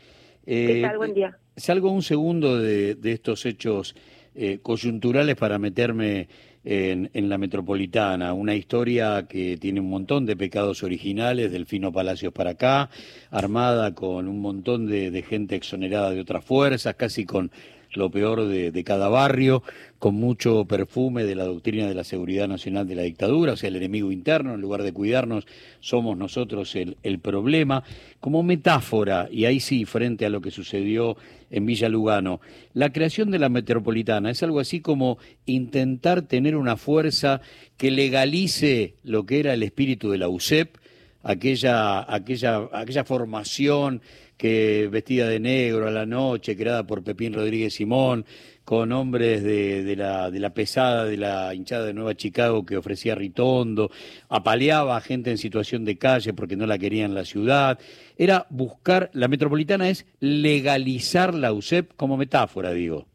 ¿Qué 0.46 0.82
tal? 0.82 0.98
Buen 0.98 1.14
día. 1.14 1.38
Salgo 1.56 1.92
un 1.92 2.02
segundo 2.02 2.58
de, 2.58 2.98
estos 3.04 3.46
hechos 3.46 3.96
eh, 4.36 4.60
coyunturales 4.62 5.36
para 5.36 5.60
meterme 5.60 6.28
en, 6.64 7.10
la 7.30 7.38
metropolitana, 7.38 8.34
una 8.34 8.54
historia 8.56 9.26
que 9.28 9.58
tiene 9.58 9.80
un 9.80 9.90
montón 9.90 10.26
de 10.26 10.36
pecados 10.36 10.84
originales, 10.84 11.52
del 11.52 11.66
Fino 11.66 11.92
Palacios 11.92 12.32
para 12.32 12.52
acá, 12.52 12.90
armada 13.32 13.96
con 13.96 14.28
un 14.28 14.40
montón 14.42 14.88
de 14.88 15.26
gente 15.28 15.56
exonerada 15.56 16.12
de 16.12 16.22
otras 16.22 16.46
fuerzas, 16.46 16.94
casi 16.96 17.26
con 17.26 17.52
lo 17.94 18.10
peor 18.10 18.48
de, 18.48 18.84
cada 18.84 19.10
barrio, 19.10 19.64
con 20.00 20.16
mucho 20.16 20.66
perfume 20.66 21.24
de 21.24 21.36
la 21.36 21.46
doctrina 21.46 21.88
de 21.88 21.94
la 21.94 22.04
seguridad 22.04 22.48
nacional 22.48 22.88
de 22.88 22.96
la 22.96 23.04
dictadura, 23.04 23.54
o 23.54 23.58
sea, 23.58 23.70
el 23.70 23.76
enemigo 23.76 24.12
interno, 24.12 24.54
en 24.54 24.62
lugar 24.62 24.84
de 24.84 24.94
cuidarnos, 24.94 25.46
somos 25.80 26.18
nosotros 26.18 26.76
el, 26.76 27.20
problema. 27.20 27.84
Como 28.20 28.44
metáfora, 28.44 29.28
y 29.32 29.46
ahí 29.46 29.60
sí, 29.60 29.86
frente 29.86 30.26
a 30.26 30.30
lo 30.30 30.42
que 30.42 30.52
sucedió 30.52 31.18
en 31.50 31.66
Villa 31.66 31.90
Lugano, 31.90 32.40
la 32.74 32.92
creación 32.92 33.32
de 33.32 33.40
la 33.40 33.50
metropolitana 33.50 34.32
es 34.32 34.42
algo 34.44 34.60
así 34.60 34.80
como 34.80 35.18
intentar 35.46 36.22
tener 36.22 36.56
una 36.56 36.78
fuerza 36.78 37.42
que 37.78 37.92
legalice 37.92 38.96
lo 39.04 39.26
que 39.26 39.40
era 39.40 39.54
el 39.54 39.64
espíritu 39.64 40.12
de 40.12 40.18
la 40.18 40.30
USEP, 40.30 40.78
aquella, 41.24 42.12
aquella, 42.14 42.70
aquella 42.72 43.04
formación 43.04 44.02
que 44.42 44.90
vestida 44.92 45.28
de 45.28 45.40
negro 45.40 45.88
a 45.88 45.92
la 45.92 46.08
noche, 46.08 46.58
creada 46.58 46.84
por 46.84 47.04
Pepín 47.04 47.32
Rodríguez 47.32 47.76
Simón, 47.76 48.26
con 48.66 48.92
hombres 48.92 49.44
de, 49.44 49.84
de, 49.84 49.96
la, 49.96 50.32
de 50.32 50.40
la 50.40 50.52
pesada 50.52 51.06
de 51.06 51.16
la 51.16 51.54
hinchada 51.54 51.86
de 51.86 51.94
Nueva 51.94 52.16
Chicago 52.16 52.66
que 52.66 52.76
ofrecía 52.76 53.14
Ritondo, 53.14 53.92
apaleaba 54.30 54.98
a 54.98 55.02
gente 55.02 55.30
en 55.30 55.38
situación 55.38 55.86
de 55.86 56.00
calle 56.00 56.34
porque 56.34 56.56
no 56.56 56.66
la 56.66 56.80
querían 56.80 57.12
en 57.12 57.16
la 57.16 57.26
ciudad. 57.26 57.78
Era 58.18 58.48
buscar, 58.50 59.12
la 59.14 59.28
metropolitana 59.28 59.90
es 59.90 60.08
legalizar 60.20 61.36
la 61.36 61.54
USEP 61.54 61.94
como 61.96 62.18
metáfora, 62.18 62.72
digo. 62.72 63.06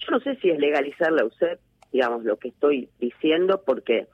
Yo 0.00 0.10
no 0.10 0.20
sé 0.20 0.36
si 0.42 0.50
es 0.50 0.58
legalizar 0.58 1.12
la 1.12 1.24
USEP, 1.24 1.60
digamos, 1.90 2.24
lo 2.24 2.36
que 2.36 2.48
estoy 2.48 2.90
diciendo, 3.00 3.62
porque 3.64 4.06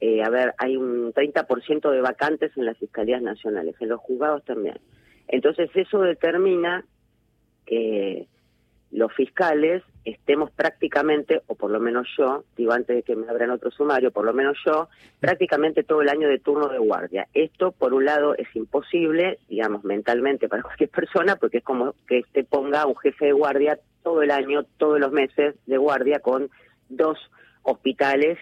eh, 0.00 0.24
a 0.24 0.28
ver, 0.28 0.54
hay 0.58 0.76
un 0.76 1.12
30% 1.12 1.88
de 1.88 2.00
vacantes 2.00 2.50
en 2.56 2.66
las 2.66 2.76
fiscalías 2.78 3.22
nacionales, 3.22 3.76
en 3.78 3.90
los 3.90 4.00
juzgados 4.00 4.44
también. 4.44 4.74
Entonces 5.28 5.70
eso 5.74 6.00
determina 6.00 6.84
que, 7.66 8.26
los 8.94 9.12
fiscales 9.12 9.82
estemos 10.04 10.52
prácticamente, 10.52 11.42
o 11.48 11.56
por 11.56 11.72
lo 11.72 11.80
menos 11.80 12.06
yo, 12.16 12.44
digo 12.56 12.72
antes 12.72 12.94
de 12.94 13.02
que 13.02 13.16
me 13.16 13.28
abran 13.28 13.50
otro 13.50 13.72
sumario, 13.72 14.12
por 14.12 14.24
lo 14.24 14.32
menos 14.32 14.56
yo, 14.64 14.88
prácticamente 15.18 15.82
todo 15.82 16.00
el 16.00 16.08
año 16.08 16.28
de 16.28 16.38
turno 16.38 16.68
de 16.68 16.78
guardia. 16.78 17.26
Esto, 17.34 17.72
por 17.72 17.92
un 17.92 18.04
lado, 18.04 18.36
es 18.36 18.46
imposible, 18.54 19.40
digamos, 19.48 19.82
mentalmente 19.82 20.48
para 20.48 20.62
cualquier 20.62 20.90
persona, 20.90 21.34
porque 21.34 21.58
es 21.58 21.64
como 21.64 21.96
que 22.06 22.22
te 22.32 22.44
ponga 22.44 22.86
un 22.86 22.94
jefe 22.96 23.26
de 23.26 23.32
guardia 23.32 23.80
todo 24.04 24.22
el 24.22 24.30
año, 24.30 24.62
todos 24.78 25.00
los 25.00 25.10
meses 25.10 25.56
de 25.66 25.76
guardia 25.76 26.20
con 26.20 26.48
dos 26.88 27.18
hospitales 27.62 28.38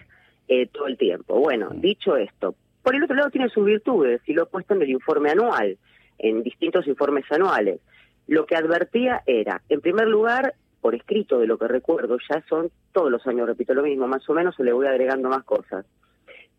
eh, 0.48 0.66
todo 0.66 0.86
el 0.86 0.98
tiempo. 0.98 1.40
Bueno, 1.40 1.70
dicho 1.72 2.18
esto, 2.18 2.56
por 2.82 2.94
el 2.94 3.04
otro 3.04 3.16
lado 3.16 3.30
tiene 3.30 3.48
sus 3.48 3.64
virtudes, 3.64 4.20
y 4.26 4.34
lo 4.34 4.42
he 4.42 4.46
puesto 4.46 4.74
en 4.74 4.82
el 4.82 4.90
informe 4.90 5.30
anual, 5.30 5.78
en 6.22 6.42
distintos 6.42 6.86
informes 6.86 7.30
anuales. 7.30 7.80
Lo 8.26 8.46
que 8.46 8.56
advertía 8.56 9.22
era, 9.26 9.60
en 9.68 9.80
primer 9.80 10.08
lugar, 10.08 10.54
por 10.80 10.94
escrito 10.94 11.38
de 11.38 11.46
lo 11.46 11.58
que 11.58 11.68
recuerdo, 11.68 12.16
ya 12.30 12.42
son 12.48 12.70
todos 12.92 13.10
los 13.10 13.26
años, 13.26 13.46
repito 13.46 13.74
lo 13.74 13.82
mismo, 13.82 14.06
más 14.06 14.28
o 14.28 14.34
menos, 14.34 14.58
o 14.58 14.62
le 14.62 14.72
voy 14.72 14.86
agregando 14.86 15.28
más 15.28 15.44
cosas, 15.44 15.84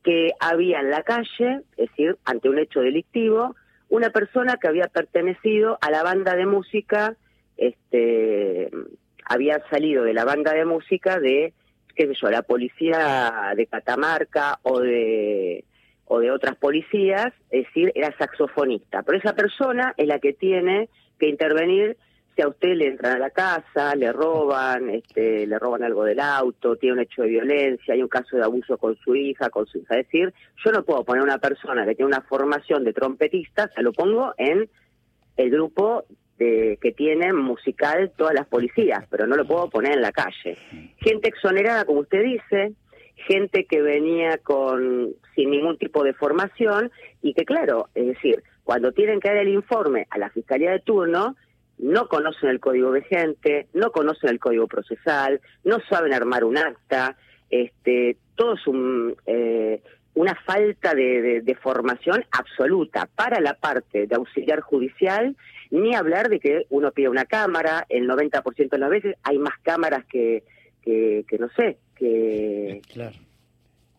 que 0.04 0.32
había 0.40 0.80
en 0.82 0.90
la 0.90 1.04
calle, 1.04 1.62
es 1.78 1.90
decir, 1.90 2.18
ante 2.26 2.50
un 2.50 2.60
hecho 2.60 2.82
delictivo, 2.82 3.56
una 3.90 4.10
persona 4.10 4.58
que 4.58 4.68
había 4.68 4.88
pertenecido 4.88 5.78
a 5.82 5.90
la 5.92 6.04
banda 6.04 6.36
de 6.36 6.46
música, 6.46 7.16
este, 7.58 8.70
había 9.26 9.62
salido 9.70 10.04
de 10.04 10.14
la 10.14 10.26
banda 10.26 10.54
de 10.54 10.66
música 10.66 11.20
de, 11.20 11.54
qué 11.96 12.08
sé 12.08 12.14
yo, 12.22 12.30
la 12.30 12.42
policía 12.42 13.54
de 13.56 13.68
Catamarca 13.68 14.60
o 14.64 14.80
de 14.80 15.64
o 16.06 16.20
de 16.20 16.32
otras 16.32 16.56
policías, 16.56 17.34
es 17.50 17.66
decir, 17.66 17.92
era 17.96 18.16
saxofonista. 18.18 19.04
Pero 19.04 19.18
esa 19.18 19.34
persona 19.36 19.94
es 19.98 20.08
la 20.08 20.20
que 20.20 20.34
tiene 20.34 20.90
que 21.20 21.30
intervenir 21.30 21.98
si 22.36 22.42
a 22.42 22.48
usted 22.48 22.76
le 22.76 22.88
entran 22.88 23.16
a 23.18 23.20
la 23.20 23.30
casa, 23.30 23.96
le 23.96 24.12
roban, 24.12 24.90
este, 24.90 25.46
le 25.46 25.60
roban 25.60 25.84
algo 25.84 26.04
del 26.04 26.20
auto, 26.20 26.76
tiene 26.78 26.94
un 26.94 27.02
hecho 27.02 27.22
de 27.22 27.30
violencia, 27.30 27.94
hay 27.94 28.02
un 28.02 28.08
caso 28.08 28.38
de 28.38 28.44
abuso 28.44 28.78
con 28.78 28.96
su 28.98 29.16
hija, 29.16 29.50
con 29.50 29.68
su 29.68 29.78
hija. 29.78 30.00
Es 30.00 30.08
decir, 30.08 30.34
yo 30.64 30.72
no 30.72 30.84
puedo 30.84 31.04
poner 31.04 31.24
una 31.24 31.38
persona 31.38 31.86
que 31.86 31.96
tiene 31.96 32.08
una 32.08 32.22
formación 32.22 32.84
de 32.84 32.94
trompetista, 32.94 33.70
se 33.76 33.84
lo 33.84 33.94
pongo 33.94 34.34
en 34.38 34.68
el 35.38 35.50
grupo 35.52 36.06
de, 36.38 36.80
que 36.82 36.92
tiene 36.92 37.34
musical 37.34 38.12
todas 38.18 38.34
las 38.34 38.48
policías, 38.48 39.06
pero 39.10 39.28
no 39.28 39.36
lo 39.36 39.46
puedo 39.46 39.70
poner 39.70 39.94
en 39.94 40.02
la 40.02 40.12
calle. 40.12 40.58
Gente 40.98 41.30
exonerada, 41.30 41.86
como 41.86 42.00
usted 42.00 42.24
dice, 42.24 42.74
gente 43.28 43.66
que 43.66 43.82
venía 43.82 44.38
con 44.38 45.14
sin 45.36 45.52
ningún 45.52 45.78
tipo 45.78 46.04
de 46.04 46.14
formación 46.14 46.92
y 47.22 47.34
que 47.34 47.46
claro, 47.46 47.90
es 47.96 48.08
decir, 48.08 48.44
cuando 48.64 48.92
tienen 48.92 49.20
que 49.20 49.30
dar 49.30 49.38
el 49.38 49.50
informe 49.50 50.08
a 50.10 50.18
la 50.18 50.30
fiscalía 50.30 50.72
de 50.72 50.80
turno, 50.80 51.36
no 51.80 52.08
conocen 52.08 52.50
el 52.50 52.60
código 52.60 52.92
vigente, 52.92 53.68
no 53.74 53.92
conocen 53.92 54.30
el 54.30 54.40
código 54.40 54.68
procesal, 54.68 55.42
no 55.64 55.80
saben 55.90 56.14
armar 56.14 56.44
un 56.44 56.58
acta, 56.58 57.18
este, 57.50 58.18
todo 58.36 58.54
es 58.54 58.68
un, 58.68 59.16
eh, 59.26 59.82
una 60.16 60.36
falta 60.46 60.94
de, 60.94 61.42
de, 61.42 61.56
formación 61.56 62.24
absoluta 62.32 63.10
para 63.16 63.42
la 63.42 63.56
parte 63.56 64.08
de 64.08 64.16
auxiliar 64.16 64.62
judicial, 64.62 65.36
ni 65.72 65.96
hablar 65.96 66.30
de 66.30 66.40
que 66.40 66.66
uno 66.70 66.92
pide 66.92 67.10
una 67.10 67.26
cámara, 67.26 67.86
el 67.90 68.08
90% 68.08 68.70
de 68.70 68.78
las 68.78 68.90
veces 68.90 69.16
hay 69.24 69.40
más 69.40 69.58
cámaras 69.64 70.06
que, 70.06 70.44
que, 70.84 71.26
que 71.28 71.38
no 71.38 71.50
sé, 71.50 71.78
que... 72.04 72.82
Claro 72.92 73.18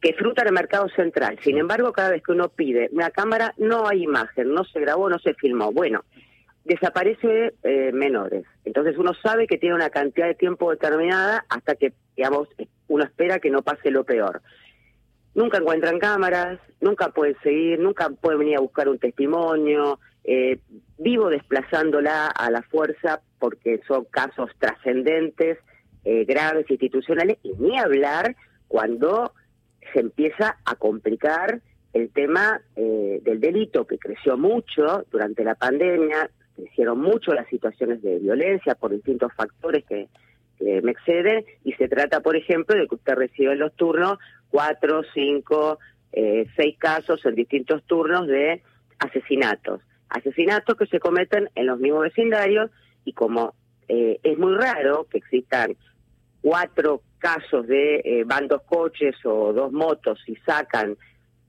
que 0.04 0.12
fruta 0.12 0.42
el 0.42 0.52
mercado 0.52 0.86
central. 0.90 1.38
Sin 1.42 1.56
embargo, 1.56 1.90
cada 1.92 2.10
vez 2.10 2.22
que 2.22 2.32
uno 2.32 2.50
pide 2.50 2.90
una 2.92 3.08
cámara, 3.08 3.54
no 3.56 3.88
hay 3.88 4.02
imagen, 4.02 4.52
no 4.52 4.62
se 4.64 4.78
grabó, 4.78 5.08
no 5.08 5.18
se 5.18 5.32
filmó. 5.32 5.72
Bueno, 5.72 6.04
desaparece 6.62 7.54
eh, 7.62 7.90
menores. 7.90 8.44
Entonces 8.66 8.98
uno 8.98 9.14
sabe 9.14 9.46
que 9.46 9.56
tiene 9.56 9.74
una 9.74 9.88
cantidad 9.88 10.26
de 10.26 10.34
tiempo 10.34 10.70
determinada 10.70 11.46
hasta 11.48 11.74
que, 11.76 11.94
digamos, 12.18 12.48
uno 12.88 13.04
espera 13.04 13.38
que 13.38 13.48
no 13.48 13.62
pase 13.62 13.90
lo 13.90 14.04
peor. 14.04 14.42
Nunca 15.34 15.56
encuentran 15.56 15.98
cámaras, 15.98 16.60
nunca 16.82 17.08
pueden 17.08 17.36
seguir, 17.42 17.78
nunca 17.78 18.10
pueden 18.10 18.40
venir 18.40 18.58
a 18.58 18.60
buscar 18.60 18.90
un 18.90 18.98
testimonio. 18.98 20.00
Eh, 20.22 20.58
vivo 20.98 21.30
desplazándola 21.30 22.26
a 22.26 22.50
la 22.50 22.60
fuerza 22.60 23.22
porque 23.38 23.80
son 23.88 24.04
casos 24.04 24.50
trascendentes, 24.58 25.56
eh, 26.04 26.24
graves, 26.24 26.70
institucionales, 26.70 27.38
y 27.42 27.52
ni 27.58 27.78
hablar 27.78 28.36
cuando 28.68 29.32
se 29.92 30.00
empieza 30.00 30.58
a 30.64 30.74
complicar 30.76 31.60
el 31.92 32.10
tema 32.10 32.60
eh, 32.76 33.20
del 33.22 33.40
delito, 33.40 33.86
que 33.86 33.98
creció 33.98 34.36
mucho 34.36 35.04
durante 35.10 35.44
la 35.44 35.54
pandemia, 35.54 36.30
crecieron 36.56 37.00
mucho 37.00 37.32
las 37.32 37.48
situaciones 37.48 38.02
de 38.02 38.18
violencia 38.18 38.74
por 38.74 38.90
distintos 38.92 39.32
factores 39.34 39.84
que, 39.84 40.08
me 40.60 40.92
exceden, 40.92 41.44
y 41.64 41.72
se 41.72 41.88
trata, 41.88 42.20
por 42.20 42.36
ejemplo, 42.36 42.74
de 42.74 42.86
que 42.86 42.94
usted 42.94 43.14
recibe 43.14 43.52
en 43.52 43.58
los 43.58 43.74
turnos 43.74 44.18
cuatro, 44.48 45.02
cinco, 45.12 45.78
eh, 46.12 46.46
seis 46.56 46.78
casos 46.78 47.24
en 47.26 47.34
distintos 47.34 47.82
turnos 47.84 48.26
de 48.28 48.62
asesinatos. 48.98 49.80
Asesinatos 50.08 50.76
que 50.76 50.86
se 50.86 51.00
cometen 51.00 51.50
en 51.54 51.66
los 51.66 51.78
mismos 51.80 52.04
vecindarios, 52.04 52.70
y 53.04 53.12
como 53.12 53.52
eh, 53.88 54.20
es 54.22 54.38
muy 54.38 54.54
raro 54.54 55.06
que 55.10 55.18
existan 55.18 55.76
cuatro 56.44 57.00
casos 57.16 57.66
de 57.66 58.02
eh, 58.04 58.24
bandos 58.26 58.60
coches 58.64 59.16
o 59.24 59.54
dos 59.54 59.72
motos 59.72 60.22
y 60.26 60.36
sacan 60.36 60.94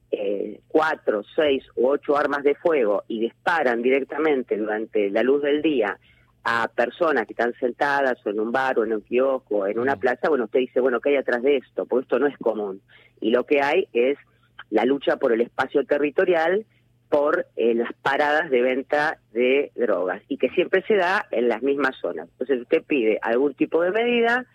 eh, 0.10 0.62
cuatro, 0.70 1.22
seis 1.36 1.66
u 1.76 1.90
ocho 1.90 2.16
armas 2.16 2.44
de 2.44 2.56
fuego 2.56 3.04
y 3.10 3.20
disparan 3.20 3.82
directamente 3.82 4.56
durante 4.56 5.10
la 5.10 5.22
luz 5.22 5.42
del 5.42 5.62
día 5.62 6.00
a 6.46 6.70
personas 6.70 7.26
que 7.26 7.34
están 7.34 7.54
sentadas 7.60 8.26
o 8.26 8.30
en 8.30 8.40
un 8.40 8.54
bar 8.54 8.80
o 8.80 8.86
en 8.86 8.94
un 8.94 9.02
kiosco 9.02 9.58
o 9.58 9.68
en 9.68 9.80
una 9.80 9.98
plaza, 9.98 10.30
bueno, 10.30 10.46
usted 10.46 10.60
dice, 10.60 10.80
bueno, 10.80 11.02
¿qué 11.02 11.10
hay 11.10 11.16
atrás 11.18 11.44
de 11.44 11.58
esto? 11.58 11.86
Porque 11.86 12.04
esto 12.04 12.20
no 12.20 12.28
es 12.28 12.38
común. 12.38 12.80
Y 13.20 13.32
lo 13.32 13.44
que 13.46 13.62
hay 13.62 13.90
es 13.92 14.18
la 14.70 14.86
lucha 14.86 15.18
por 15.18 15.34
el 15.34 15.42
espacio 15.42 15.84
territorial, 15.84 16.66
por 17.10 17.48
eh, 17.58 17.74
las 17.74 17.92
paradas 18.02 18.50
de 18.50 18.62
venta 18.62 19.18
de 19.34 19.74
drogas 19.76 20.22
y 20.30 20.38
que 20.38 20.50
siempre 20.52 20.84
se 20.88 20.96
da 20.96 21.26
en 21.32 21.50
las 21.50 21.62
mismas 21.64 21.98
zonas. 22.00 22.30
Entonces 22.32 22.62
usted 22.62 22.84
pide 22.84 23.20
algún 23.22 23.56
tipo 23.56 23.82
de 23.82 23.92
medida, 23.92 24.46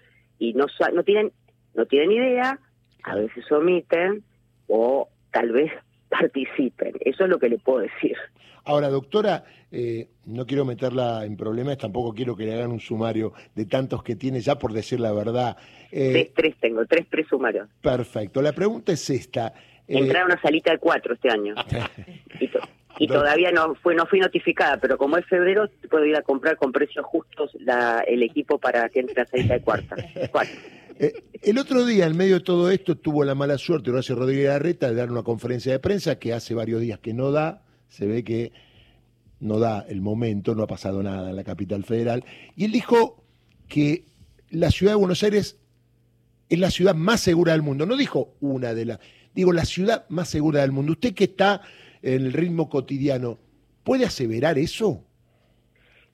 y 0.41 0.55
no, 0.55 0.67
no, 0.93 1.05
tienen, 1.05 1.31
no 1.75 1.87
tienen 1.87 2.11
idea, 2.11 2.59
a 3.05 3.15
veces 3.15 3.45
omiten 3.53 4.25
o 4.67 5.09
tal 5.31 5.53
vez 5.53 5.71
participen. 6.09 6.95
Eso 7.01 7.25
es 7.25 7.31
lo 7.31 7.39
que 7.39 7.49
le 7.49 7.59
puedo 7.59 7.81
decir. 7.81 8.17
Ahora, 8.65 8.89
doctora, 8.89 9.45
eh, 9.71 10.09
no 10.27 10.47
quiero 10.47 10.65
meterla 10.65 11.25
en 11.25 11.37
problemas, 11.37 11.79
tampoco 11.79 12.15
quiero 12.15 12.37
que 12.37 12.45
le 12.45 12.55
hagan 12.55 12.73
un 12.73 12.81
sumario 12.81 13.33
de 13.55 13.67
tantos 13.67 14.03
que 14.03 14.17
tiene 14.17 14.41
ya, 14.41 14.59
por 14.59 14.73
decir 14.73 14.99
la 15.01 15.13
verdad. 15.13 15.57
Eh, 15.93 16.13
tres, 16.13 16.35
tres 16.35 16.57
tengo, 16.61 16.85
tres 16.87 17.07
presumarios. 17.07 17.69
Perfecto. 17.81 18.43
La 18.43 18.53
pregunta 18.53 18.93
es 18.93 19.09
esta. 19.11 19.55
Eh, 19.89 19.99
Entraron 19.99 20.31
a 20.31 20.35
una 20.35 20.43
salita 20.43 20.73
de 20.73 20.79
cuatro 20.79 21.15
este 21.15 21.31
año. 21.31 21.55
y, 22.41 22.51
todavía 23.07 23.51
no 23.51 23.75
fue 23.77 23.95
no 23.95 24.07
fui 24.07 24.21
notificada, 24.21 24.79
pero 24.79 24.99
como 24.99 25.17
es 25.17 25.27
febrero, 25.27 25.69
puedo 25.91 26.05
ir 26.05 26.17
a 26.17 26.23
comprar 26.23 26.57
con 26.57 26.73
precios 26.73 27.05
justos 27.05 27.51
la, 27.61 28.05
el 28.07 28.23
equipo 28.23 28.59
para 28.59 28.89
que 28.89 29.01
entre 29.01 29.23
a 29.23 29.27
salita 29.27 29.55
de 29.55 29.63
cuarta. 29.63 29.97
Eh, 31.03 31.15
el 31.41 31.57
otro 31.57 31.87
día, 31.87 32.05
en 32.05 32.15
medio 32.15 32.35
de 32.35 32.41
todo 32.45 32.71
esto, 32.71 32.95
tuvo 32.95 33.25
la 33.25 33.35
mala 33.35 33.57
suerte 33.57 33.91
Horacio 33.91 34.17
Rodríguez 34.17 34.51
Arreta 34.51 34.91
de 34.91 34.97
dar 34.97 35.11
una 35.11 35.23
conferencia 35.23 35.73
de 35.73 35.79
prensa 35.79 36.19
que 36.19 36.35
hace 36.35 36.53
varios 36.53 36.83
días 36.83 36.99
que 36.99 37.15
no 37.15 37.33
da, 37.33 37.63
se 37.89 38.07
ve 38.07 38.23
que 38.23 38.53
no 39.39 39.59
da 39.59 39.87
el 39.89 40.03
momento, 40.03 40.55
no 40.55 40.63
ha 40.63 40.67
pasado 40.67 41.03
nada 41.03 41.31
en 41.31 41.37
la 41.37 41.45
capital 41.45 41.85
federal, 41.85 42.23
y 42.55 42.67
él 42.67 42.73
dijo 42.73 43.25
que 43.67 44.05
la 44.51 44.71
ciudad 44.71 44.93
de 44.93 44.97
Buenos 44.97 45.23
Aires 45.23 45.57
es 46.51 46.59
la 46.59 46.71
ciudad 46.71 46.95
más 46.95 47.21
segura 47.21 47.53
del 47.53 47.63
mundo. 47.63 47.87
No 47.87 47.97
dijo 47.97 48.35
una 48.41 48.75
de 48.75 48.85
las, 48.85 48.99
digo 49.35 49.53
la 49.53 49.65
ciudad 49.65 50.05
más 50.11 50.29
segura 50.29 50.61
del 50.61 50.73
mundo. 50.73 50.93
Usted 50.93 51.15
que 51.15 51.25
está 51.25 51.63
en 52.03 52.27
el 52.27 52.33
ritmo 52.33 52.69
cotidiano, 52.69 53.39
¿puede 53.85 54.05
aseverar 54.05 54.59
eso? 54.59 55.05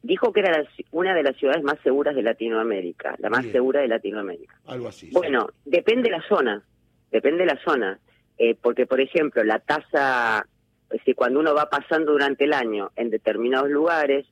Dijo 0.03 0.33
que 0.33 0.41
era 0.41 0.65
una 0.93 1.15
de 1.15 1.23
las 1.23 1.37
ciudades 1.37 1.65
más 1.65 1.79
seguras 1.83 2.15
de 2.15 2.23
Latinoamérica, 2.23 3.17
la 3.19 3.31
más 3.31 3.45
segura 3.47 3.81
de 3.81 3.89
Latinoamérica. 3.89 4.61
Algo 4.67 4.89
así. 4.89 5.11
Bueno, 5.13 5.49
depende 5.65 6.11
de 6.11 6.17
la 6.17 6.23
zona, 6.29 6.63
depende 7.11 7.39
de 7.39 7.47
la 7.47 7.61
zona, 7.65 7.99
eh, 8.39 8.55
porque 8.61 8.87
por 8.87 9.01
ejemplo 9.01 9.43
la 9.43 9.59
tasa, 9.59 10.47
es 10.91 10.99
decir, 10.99 11.17
cuando 11.17 11.41
uno 11.41 11.55
va 11.55 11.69
pasando 11.69 12.13
durante 12.13 12.45
el 12.45 12.53
año 12.53 12.93
en 12.95 13.11
determinados 13.11 13.69
lugares, 13.71 14.27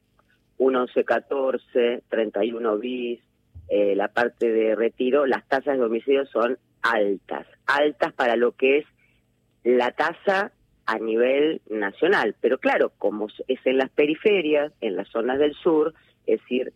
11, 0.58 1.04
14, 1.04 2.02
31 2.08 2.78
bis, 2.78 3.20
eh, 3.68 3.96
la 3.96 4.08
parte 4.08 4.52
de 4.52 4.75
retiro, 4.76 5.26
las 5.26 5.46
tasas 5.49 5.78
de 5.78 5.84
homicidio 5.84 6.26
son 6.26 6.58
altas, 6.82 7.46
altas 7.66 8.12
para 8.12 8.37
lo 8.37 8.52
que 8.52 8.78
es 8.78 8.87
la 9.64 9.90
tasa 9.92 10.52
a 10.86 10.98
nivel 10.98 11.60
nacional. 11.68 12.34
Pero 12.40 12.58
claro, 12.58 12.92
como 12.98 13.28
es 13.48 13.60
en 13.64 13.78
las 13.78 13.90
periferias, 13.90 14.72
en 14.80 14.96
las 14.96 15.08
zonas 15.08 15.38
del 15.38 15.54
sur, 15.54 15.94
es 16.26 16.40
decir, 16.40 16.72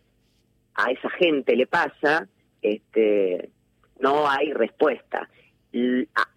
a 0.74 0.90
esa 0.90 1.10
gente 1.10 1.56
le 1.56 1.66
pasa, 1.66 2.28
este, 2.62 3.50
no 4.00 4.28
hay 4.28 4.52
respuesta. 4.52 5.28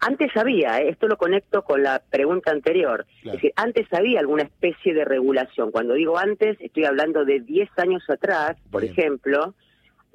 Antes 0.00 0.36
había, 0.36 0.80
¿eh? 0.80 0.90
esto 0.90 1.08
lo 1.08 1.16
conecto 1.16 1.62
con 1.62 1.82
la 1.82 2.02
pregunta 2.10 2.50
anterior, 2.50 3.06
es 3.24 3.32
decir, 3.32 3.52
antes 3.56 3.90
había 3.92 4.20
alguna 4.20 4.42
especie 4.42 4.92
de 4.92 5.06
regulación. 5.06 5.70
Cuando 5.70 5.94
digo 5.94 6.18
antes, 6.18 6.58
estoy 6.60 6.84
hablando 6.84 7.24
de 7.24 7.40
10 7.40 7.70
años 7.78 8.02
atrás, 8.10 8.58
por 8.70 8.84
ejemplo, 8.84 9.54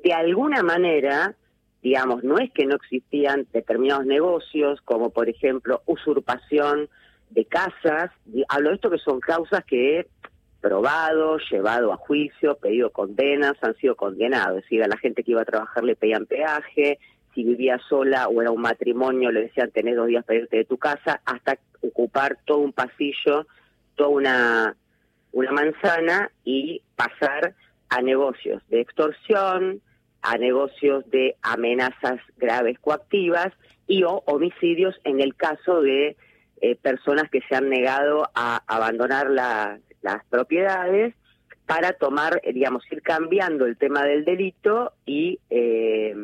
de 0.03 0.13
alguna 0.13 0.61
manera, 0.61 1.35
digamos, 1.81 2.23
no 2.23 2.37
es 2.37 2.51
que 2.51 2.65
no 2.67 2.75
existían 2.75 3.47
determinados 3.51 4.05
negocios, 4.05 4.81
como 4.81 5.09
por 5.09 5.29
ejemplo 5.29 5.81
usurpación 5.87 6.87
de 7.29 7.45
casas, 7.45 8.11
hablo 8.49 8.69
de 8.69 8.75
esto 8.75 8.89
que 8.89 8.97
son 8.97 9.19
causas 9.19 9.63
que 9.65 9.99
he 9.99 10.07
probado, 10.61 11.37
llevado 11.51 11.93
a 11.93 11.97
juicio, 11.97 12.57
pedido 12.57 12.91
condenas, 12.91 13.53
han 13.61 13.75
sido 13.75 13.95
condenados, 13.95 14.57
es 14.57 14.63
decir, 14.63 14.83
a 14.83 14.87
la 14.87 14.97
gente 14.97 15.23
que 15.23 15.31
iba 15.31 15.41
a 15.41 15.45
trabajar 15.45 15.83
le 15.83 15.95
pedían 15.95 16.25
peaje, 16.25 16.99
si 17.33 17.43
vivía 17.43 17.79
sola 17.87 18.27
o 18.27 18.41
era 18.41 18.51
un 18.51 18.61
matrimonio 18.61 19.31
le 19.31 19.43
decían 19.43 19.69
tenés 19.69 19.95
dos 19.95 20.07
días 20.07 20.25
para 20.25 20.39
irte 20.39 20.57
de 20.57 20.65
tu 20.65 20.77
casa, 20.77 21.21
hasta 21.25 21.57
ocupar 21.81 22.37
todo 22.45 22.59
un 22.59 22.73
pasillo, 22.73 23.45
toda 23.95 24.09
una, 24.09 24.75
una 25.31 25.51
manzana 25.51 26.31
y 26.43 26.81
pasar 26.95 27.53
a 27.89 28.01
negocios 28.01 28.63
de 28.69 28.81
extorsión, 28.81 29.81
a 30.21 30.37
negocios 30.37 31.09
de 31.11 31.35
amenazas 31.43 32.19
graves 32.37 32.79
coactivas 32.79 33.53
y 33.87 34.03
o 34.03 34.23
homicidios 34.25 34.95
en 35.03 35.21
el 35.21 35.35
caso 35.35 35.81
de 35.81 36.17
eh, 36.59 36.75
personas 36.75 37.29
que 37.29 37.41
se 37.41 37.55
han 37.55 37.69
negado 37.69 38.29
a 38.33 38.63
abandonar 38.65 39.29
las 39.29 40.25
propiedades 40.29 41.13
para 41.67 41.93
tomar, 41.93 42.41
eh, 42.43 42.53
digamos, 42.53 42.83
ir 42.91 43.03
cambiando 43.03 43.65
el 43.65 43.77
tema 43.77 44.03
del 44.03 44.25
delito 44.25 44.93
y 45.05 45.39
eh, 45.51 46.15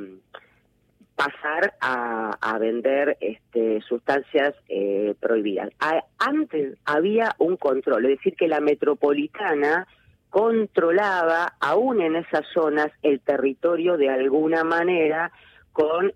pasar 1.16 1.76
a, 1.82 2.58
vender 2.60 3.18
este, 3.20 3.82
sustancias 3.82 4.56
prohibidas. 5.20 5.70
antes 6.18 6.78
había 6.86 7.36
un 7.40 7.58
control, 7.58 8.06
es 8.06 8.18
decir, 8.18 8.36
que 8.36 8.48
la 8.48 8.62
metropolitana 8.62 9.88
controlaba 10.30 11.54
aún 11.60 12.02
en 12.02 12.16
esas 12.16 12.48
zonas 12.54 12.88
el 13.02 13.20
territorio 13.20 13.98
de 13.98 14.10
alguna 14.10 14.64
manera 14.64 15.32
con 15.74 16.14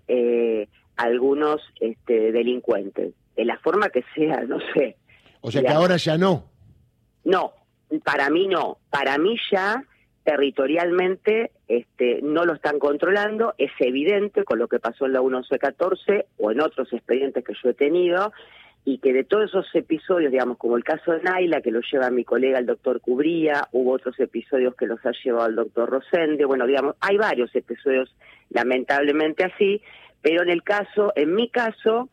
algunos 0.96 1.60
este, 1.80 2.32
delincuentes 2.32 3.12
de 3.38 3.44
la 3.44 3.56
forma 3.58 3.88
que 3.88 4.04
sea, 4.16 4.42
no 4.42 4.58
sé. 4.74 4.96
O 5.40 5.52
sea 5.52 5.62
que 5.62 5.68
ahora 5.68 5.96
ya 5.96 6.18
no. 6.18 6.50
No, 7.24 7.52
para 8.04 8.28
mí 8.30 8.48
no. 8.48 8.78
Para 8.90 9.16
mí 9.16 9.36
ya 9.50 9.84
territorialmente 10.24 11.52
este, 11.68 12.20
no 12.20 12.44
lo 12.44 12.54
están 12.54 12.80
controlando, 12.80 13.54
es 13.56 13.70
evidente 13.78 14.42
con 14.42 14.58
lo 14.58 14.66
que 14.66 14.80
pasó 14.80 15.06
en 15.06 15.12
la 15.12 15.20
1114 15.20 16.26
o 16.36 16.50
en 16.50 16.60
otros 16.60 16.92
expedientes 16.92 17.44
que 17.44 17.54
yo 17.62 17.70
he 17.70 17.74
tenido, 17.74 18.32
y 18.84 18.98
que 18.98 19.12
de 19.12 19.22
todos 19.22 19.50
esos 19.50 19.66
episodios, 19.74 20.32
digamos, 20.32 20.58
como 20.58 20.76
el 20.76 20.82
caso 20.82 21.12
de 21.12 21.22
Naila, 21.22 21.60
que 21.60 21.70
lo 21.70 21.80
lleva 21.80 22.10
mi 22.10 22.24
colega 22.24 22.58
el 22.58 22.66
doctor 22.66 23.00
Cubría, 23.00 23.68
hubo 23.70 23.92
otros 23.92 24.18
episodios 24.18 24.74
que 24.74 24.86
los 24.86 24.98
ha 25.06 25.12
llevado 25.24 25.46
el 25.46 25.54
doctor 25.54 25.88
Rosende, 25.88 26.44
bueno, 26.44 26.66
digamos, 26.66 26.96
hay 27.00 27.16
varios 27.16 27.54
episodios 27.54 28.14
lamentablemente 28.50 29.44
así, 29.44 29.80
pero 30.22 30.42
en 30.42 30.50
el 30.50 30.62
caso, 30.62 31.12
en 31.14 31.34
mi 31.34 31.48
caso, 31.48 32.08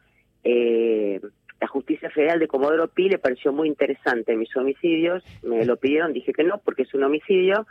eh, 0.45 1.19
la 1.59 1.67
justicia 1.67 2.09
federal 2.11 2.39
de 2.39 2.47
Comodoro 2.47 2.87
Pi 2.87 3.09
le 3.09 3.17
pareció 3.17 3.51
muy 3.51 3.67
interesante 3.67 4.35
mis 4.35 4.55
homicidios, 4.55 5.23
me 5.41 5.65
lo 5.65 5.77
pidieron, 5.77 6.13
dije 6.13 6.31
que 6.31 6.43
no, 6.43 6.59
porque 6.63 6.83
es 6.83 6.93
un 6.93 7.03
homicidio. 7.03 7.65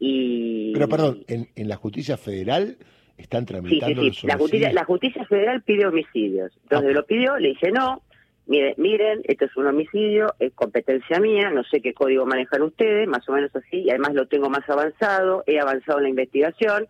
y 0.00 0.72
Pero 0.74 0.88
perdón, 0.88 1.24
¿en, 1.28 1.68
la 1.68 1.76
justicia 1.76 2.16
federal 2.16 2.76
están 3.16 3.46
tramitando 3.46 4.02
sí, 4.02 4.10
sí, 4.10 4.20
sí. 4.22 4.26
La 4.26 4.36
justicia, 4.36 4.72
la 4.72 4.84
justicia 4.84 5.24
federal 5.26 5.62
pide 5.62 5.86
homicidios. 5.86 6.52
Entonces 6.64 6.92
lo 6.92 7.06
pidió, 7.06 7.36
le 7.38 7.50
dije 7.50 7.70
no, 7.70 8.02
miren, 8.46 8.74
miren, 8.76 9.20
esto 9.24 9.44
es 9.44 9.56
un 9.56 9.66
homicidio, 9.66 10.34
es 10.40 10.52
competencia 10.54 11.20
mía, 11.20 11.50
no 11.50 11.62
sé 11.62 11.80
qué 11.80 11.94
código 11.94 12.26
manejan 12.26 12.62
ustedes, 12.62 13.06
más 13.06 13.28
o 13.28 13.32
menos 13.32 13.54
así, 13.54 13.82
y 13.82 13.90
además 13.90 14.14
lo 14.14 14.26
tengo 14.26 14.50
más 14.50 14.68
avanzado, 14.68 15.44
he 15.46 15.60
avanzado 15.60 15.98
en 15.98 16.04
la 16.04 16.10
investigación, 16.10 16.88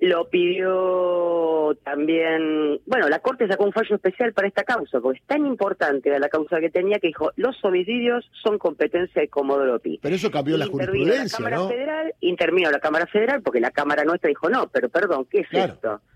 lo 0.00 0.28
pidió 0.28 1.76
también, 1.84 2.80
bueno, 2.86 3.08
la 3.08 3.20
Corte 3.20 3.46
sacó 3.46 3.64
un 3.64 3.72
fallo 3.72 3.94
especial 3.94 4.32
para 4.32 4.48
esta 4.48 4.64
causa, 4.64 5.00
porque 5.00 5.20
es 5.20 5.26
tan 5.26 5.46
importante 5.46 6.16
la 6.18 6.28
causa 6.28 6.60
que 6.60 6.70
tenía 6.70 6.98
que 6.98 7.08
dijo, 7.08 7.30
los 7.36 7.56
homicidios 7.64 8.28
son 8.42 8.58
competencia 8.58 9.22
de 9.22 9.28
Comodoro 9.28 9.78
Pi. 9.78 10.00
Pero 10.02 10.14
eso 10.14 10.30
cambió 10.30 10.56
la 10.56 10.66
jurisprudencia, 10.66 11.38
la 11.40 11.50
Cámara 11.50 11.68
Federal, 11.68 12.14
intervino 12.20 12.70
la 12.70 12.80
Cámara 12.80 13.06
Federal, 13.06 13.42
porque 13.42 13.60
la 13.60 13.70
Cámara 13.70 14.04
nuestra 14.04 14.28
dijo, 14.28 14.50
no, 14.50 14.68
pero 14.68 14.88
perdón, 14.88 15.26
¿qué 15.30 15.40
es 15.40 15.48
esto? 15.52 16.00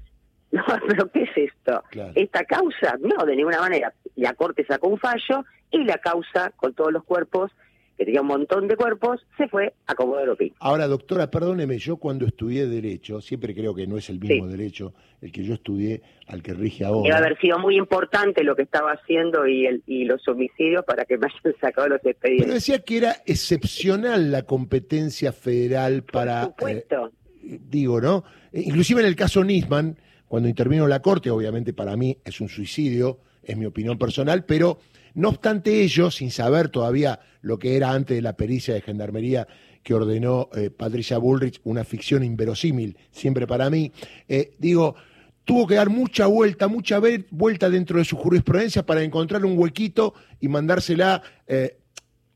No, 0.51 0.65
pero 0.89 1.11
¿qué 1.13 1.25
es 1.25 1.53
esto? 1.53 1.83
¿Esta 2.15 2.43
causa? 2.45 2.97
No, 3.01 3.27
de 3.27 3.37
ninguna 3.37 3.61
manera. 3.61 3.93
La 4.17 4.33
Corte 4.33 4.65
sacó 4.65 4.89
un 4.89 4.99
fallo 4.99 5.45
y 5.71 5.85
la 5.85 5.99
causa, 5.99 6.53
con 6.57 6.73
todos 6.73 6.91
los 6.91 7.05
cuerpos, 7.05 7.53
que 7.99 8.05
tenía 8.05 8.21
un 8.21 8.29
montón 8.29 8.69
de 8.69 8.77
cuerpos, 8.77 9.21
se 9.37 9.49
fue 9.49 9.75
a 9.87 9.95
Comodoro 9.97 10.37
Pi. 10.37 10.55
Ahora, 10.61 10.87
doctora, 10.87 11.29
perdóneme, 11.29 11.79
yo 11.79 11.97
cuando 11.97 12.27
estudié 12.27 12.69
Derecho, 12.69 13.21
siempre 13.21 13.53
creo 13.57 13.75
que 13.75 13.89
no 13.89 13.99
es 13.99 14.09
el 14.09 14.21
mismo 14.21 14.47
Derecho 14.47 14.95
el 15.21 15.33
que 15.33 15.43
yo 15.43 15.55
estudié 15.55 16.01
al 16.29 16.41
que 16.41 16.55
rige 16.55 16.85
ahora. 16.85 17.03
Debe 17.03 17.27
haber 17.27 17.41
sido 17.41 17.59
muy 17.59 17.77
importante 17.77 18.45
lo 18.45 18.55
que 18.55 18.63
estaba 18.63 18.93
haciendo 18.93 19.49
y, 19.49 19.67
el, 19.67 19.83
y 19.85 20.05
los 20.05 20.27
homicidios 20.29 20.85
para 20.85 21.05
que 21.05 21.19
me 21.19 21.27
hayan 21.27 21.55
sacado 21.61 21.89
los 21.89 22.05
expedientes. 22.05 22.47
Pero 22.47 22.55
decía 22.55 22.79
que 22.79 22.97
era 22.97 23.17
excepcional 23.27 24.31
la 24.31 24.45
competencia 24.45 25.33
federal 25.33 26.05
para... 26.05 26.43
Por 26.43 26.51
supuesto. 26.51 27.11
Eh, 27.43 27.59
digo, 27.69 28.01
¿no? 28.01 28.23
Eh, 28.53 28.63
inclusive 28.65 29.01
en 29.01 29.09
el 29.09 29.17
caso 29.17 29.43
Nisman, 29.43 29.99
cuando 30.29 30.49
intervino 30.49 30.87
la 30.87 31.03
Corte, 31.03 31.31
obviamente 31.31 31.73
para 31.73 31.97
mí 31.97 32.17
es 32.25 32.41
un 32.41 32.49
suicidio, 32.49 33.19
es 33.43 33.57
mi 33.57 33.67
opinión 33.67 33.99
personal, 33.99 34.45
pero 34.45 34.79
no 35.15 35.31
obstante 35.31 35.83
ello, 35.83 36.11
sin 36.11 36.31
saber 36.31 36.69
todavía 36.69 37.21
lo 37.41 37.59
que 37.59 37.77
era 37.77 37.93
antes 37.93 38.17
de 38.17 38.23
la 38.23 38.37
pericia 38.37 38.75
de 38.75 38.81
gendarmería 38.81 39.47
que 39.83 39.95
ordenó 39.95 40.51
eh, 40.55 40.71
Patricia 40.71 41.19
Bullrich, 41.19 41.61
una 41.65 41.85
ficción 41.85 42.23
inverosímil, 42.25 42.97
siempre 43.11 43.47
para 43.47 43.71
mí, 43.71 43.93
eh, 44.29 44.55
digo, 44.59 44.97
tuvo 45.45 45.67
que 45.67 45.77
dar 45.77 45.89
mucha 45.89 46.27
vuelta, 46.27 46.69
mucha 46.69 47.01
vuelta 47.31 47.71
dentro 47.71 47.99
de 47.99 48.05
su 48.05 48.17
jurisprudencia 48.17 48.85
para 48.85 49.03
encontrar 49.03 49.47
un 49.47 49.59
huequito 49.59 50.13
y 50.41 50.49
mandársela 50.49 51.23
eh, 51.47 51.79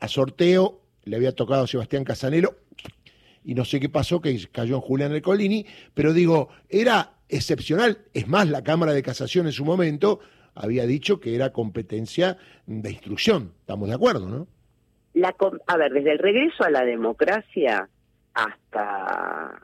a 0.00 0.08
sorteo. 0.08 0.80
Le 1.04 1.16
había 1.16 1.32
tocado 1.32 1.64
a 1.64 1.66
Sebastián 1.66 2.04
Casanelo 2.04 2.56
y 3.44 3.54
no 3.54 3.64
sé 3.64 3.80
qué 3.80 3.88
pasó, 3.88 4.20
que 4.22 4.48
cayó 4.50 4.76
en 4.76 4.80
Julián 4.80 5.12
Ercolini, 5.12 5.66
pero 5.92 6.14
digo, 6.14 6.48
era 6.68 7.16
excepcional. 7.28 7.98
Es 8.14 8.28
más, 8.28 8.48
la 8.48 8.62
Cámara 8.62 8.92
de 8.92 9.02
Casación 9.02 9.46
en 9.46 9.52
su 9.52 9.64
momento 9.64 10.20
había 10.54 10.86
dicho 10.86 11.20
que 11.20 11.34
era 11.34 11.52
competencia 11.52 12.36
de 12.66 12.90
instrucción. 12.90 13.52
Estamos 13.60 13.88
de 13.88 13.94
acuerdo, 13.94 14.28
¿no? 14.28 14.46
La, 15.14 15.34
a 15.66 15.76
ver, 15.76 15.92
desde 15.92 16.12
el 16.12 16.18
regreso 16.18 16.64
a 16.64 16.70
la 16.70 16.84
democracia 16.84 17.88
hasta 18.34 19.62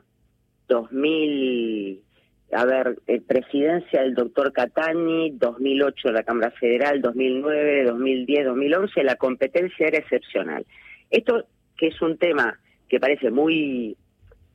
2000, 0.67 2.03
a 2.51 2.65
ver, 2.65 2.99
eh, 3.07 3.21
presidencia 3.21 4.01
del 4.03 4.13
doctor 4.13 4.53
Catani, 4.53 5.31
2008 5.31 6.11
la 6.11 6.23
Cámara 6.23 6.51
Federal, 6.51 7.01
2009, 7.01 7.85
2010, 7.85 8.45
2011, 8.45 9.03
la 9.03 9.15
competencia 9.15 9.87
era 9.87 9.97
excepcional. 9.97 10.65
Esto 11.09 11.45
que 11.77 11.87
es 11.87 12.01
un 12.01 12.17
tema 12.17 12.59
que 12.87 12.99
parece 12.99 13.31
muy 13.31 13.97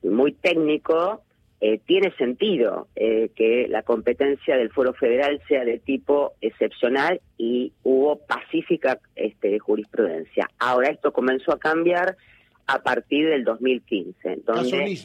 muy 0.03 0.33
técnico, 0.33 1.24
eh, 1.67 1.79
tiene 1.83 2.11
sentido 2.11 2.89
eh, 2.95 3.31
que 3.35 3.67
la 3.67 3.81
competencia 3.81 4.55
del 4.55 4.69
Foro 4.69 4.93
Federal 4.93 5.41
sea 5.47 5.65
de 5.65 5.79
tipo 5.79 6.33
excepcional 6.39 7.21
y 7.39 7.73
hubo 7.81 8.19
pacífica 8.19 8.99
este, 9.15 9.57
jurisprudencia. 9.57 10.47
Ahora 10.59 10.89
esto 10.89 11.11
comenzó 11.11 11.53
a 11.53 11.57
cambiar 11.57 12.17
a 12.67 12.83
partir 12.83 13.27
del 13.29 13.43
2015. 13.45 14.41
Donde, 14.45 14.99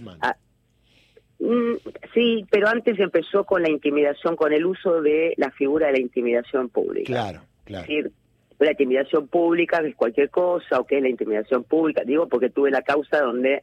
mm, 1.38 1.76
sí, 2.12 2.44
pero 2.50 2.68
antes 2.68 3.00
empezó 3.00 3.44
con 3.44 3.62
la 3.62 3.70
intimidación, 3.70 4.36
con 4.36 4.52
el 4.52 4.66
uso 4.66 5.00
de 5.00 5.32
la 5.38 5.50
figura 5.52 5.86
de 5.86 5.92
la 5.94 6.00
intimidación 6.00 6.68
pública. 6.68 7.06
Claro, 7.06 7.40
claro. 7.64 7.84
Es 7.84 7.88
decir, 7.88 8.12
la 8.58 8.72
intimidación 8.72 9.28
pública 9.28 9.78
es 9.78 9.96
cualquier 9.96 10.28
cosa 10.28 10.78
o 10.78 10.84
qué 10.84 10.98
es 10.98 11.02
la 11.02 11.08
intimidación 11.08 11.64
pública. 11.64 12.02
Digo 12.04 12.28
porque 12.28 12.50
tuve 12.50 12.70
la 12.70 12.82
causa 12.82 13.22
donde 13.22 13.62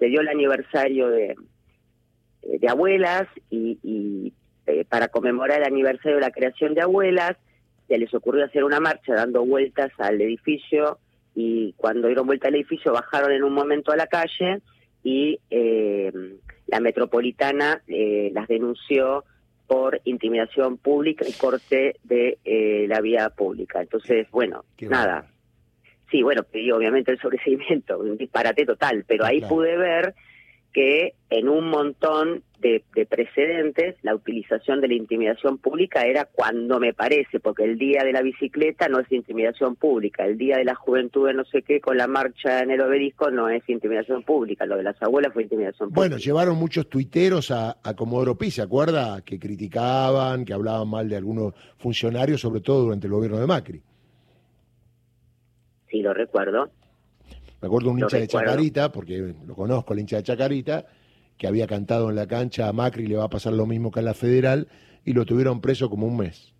se 0.00 0.06
dio 0.06 0.20
el 0.20 0.28
aniversario 0.28 1.08
de 1.08 1.36
de 2.42 2.68
abuelas 2.68 3.28
y, 3.50 4.32
eh, 4.66 4.84
para 4.88 5.08
conmemorar 5.08 5.58
el 5.58 5.64
aniversario 5.66 6.16
de 6.16 6.22
la 6.22 6.30
creación 6.30 6.74
de 6.74 6.82
abuelas, 6.82 7.36
se 7.88 7.98
les 7.98 8.12
ocurrió 8.14 8.44
hacer 8.44 8.64
una 8.64 8.80
marcha 8.80 9.14
dando 9.14 9.44
vueltas 9.44 9.92
al 9.98 10.20
edificio 10.20 10.98
y 11.34 11.74
cuando 11.76 12.08
dieron 12.08 12.26
vuelta 12.26 12.48
al 12.48 12.54
edificio 12.54 12.92
bajaron 12.92 13.32
en 13.32 13.42
un 13.42 13.52
momento 13.52 13.92
a 13.92 13.96
la 13.96 14.06
calle 14.06 14.60
y 15.02 15.40
eh, 15.50 16.12
la 16.66 16.80
metropolitana 16.80 17.82
las 17.86 18.48
denunció 18.48 19.24
por 19.66 20.00
intimidación 20.04 20.78
pública 20.78 21.26
y 21.28 21.32
corte 21.32 21.96
de 22.04 22.38
la 22.88 23.00
vía 23.00 23.30
pública. 23.30 23.80
Entonces, 23.80 24.30
bueno, 24.30 24.64
nada. 24.80 25.26
Sí, 26.12 26.22
bueno, 26.22 26.42
pedí 26.42 26.70
obviamente 26.70 27.10
el 27.10 27.18
sobreseimiento, 27.18 27.98
un 27.98 28.18
disparate 28.18 28.66
total, 28.66 29.04
pero 29.08 29.24
ahí 29.24 29.40
pude 29.40 29.78
ver 29.78 30.14
que 30.72 31.14
en 31.30 31.48
un 31.48 31.68
montón 31.68 32.42
de, 32.60 32.82
precedentes 33.08 33.96
la 34.02 34.14
utilización 34.14 34.80
de 34.80 34.88
la 34.88 34.94
intimidación 34.94 35.58
pública 35.58 36.02
era 36.02 36.26
cuando 36.26 36.78
me 36.78 36.94
parece, 36.94 37.40
porque 37.40 37.64
el 37.64 37.76
día 37.76 38.04
de 38.04 38.12
la 38.12 38.22
bicicleta 38.22 38.88
no 38.88 39.00
es 39.00 39.10
intimidación 39.10 39.76
pública, 39.76 40.24
el 40.24 40.38
día 40.38 40.56
de 40.56 40.64
la 40.64 40.74
juventud 40.74 41.26
de 41.26 41.34
no 41.34 41.44
sé 41.44 41.62
qué 41.62 41.80
con 41.80 41.96
la 41.96 42.06
marcha 42.06 42.60
en 42.60 42.70
el 42.70 42.80
obelisco 42.80 43.30
no 43.30 43.48
es 43.48 43.68
intimidación 43.68 44.22
pública, 44.22 44.64
lo 44.64 44.76
de 44.76 44.84
las 44.84 45.02
abuelas 45.02 45.32
fue 45.32 45.42
intimidación 45.42 45.88
pública. 45.88 46.00
Bueno, 46.00 46.16
llevaron 46.18 46.56
muchos 46.56 46.88
tuiteros 46.88 47.50
a, 47.50 47.78
a 47.82 47.94
Comodoro 47.94 48.36
Pi, 48.36 48.50
¿se 48.50 48.62
acuerda? 48.62 49.22
Que 49.22 49.38
criticaban, 49.38 50.44
que 50.44 50.52
hablaban 50.52 50.88
mal 50.88 51.08
de 51.08 51.16
algunos 51.16 51.54
funcionarios, 51.78 52.40
sobre 52.40 52.60
todo 52.60 52.84
durante 52.84 53.06
el 53.08 53.12
gobierno 53.12 53.38
de 53.38 53.46
Macri. 53.46 53.82
Sí, 55.90 56.00
lo 56.00 56.14
recuerdo. 56.14 56.70
Me 57.62 57.68
acuerdo 57.68 57.90
un 57.90 58.00
hincha 58.00 58.18
de 58.18 58.26
Chacarita, 58.26 58.90
porque 58.90 59.34
lo 59.46 59.54
conozco, 59.54 59.94
el 59.94 60.00
hincha 60.00 60.16
de 60.16 60.24
Chacarita, 60.24 60.84
que 61.38 61.46
había 61.46 61.68
cantado 61.68 62.10
en 62.10 62.16
la 62.16 62.26
cancha 62.26 62.66
a 62.66 62.72
Macri 62.72 63.06
le 63.06 63.16
va 63.16 63.24
a 63.24 63.30
pasar 63.30 63.52
lo 63.52 63.66
mismo 63.66 63.92
que 63.92 64.00
a 64.00 64.02
la 64.02 64.14
federal, 64.14 64.66
y 65.04 65.12
lo 65.12 65.24
tuvieron 65.24 65.60
preso 65.60 65.88
como 65.88 66.08
un 66.08 66.16
mes. 66.16 66.52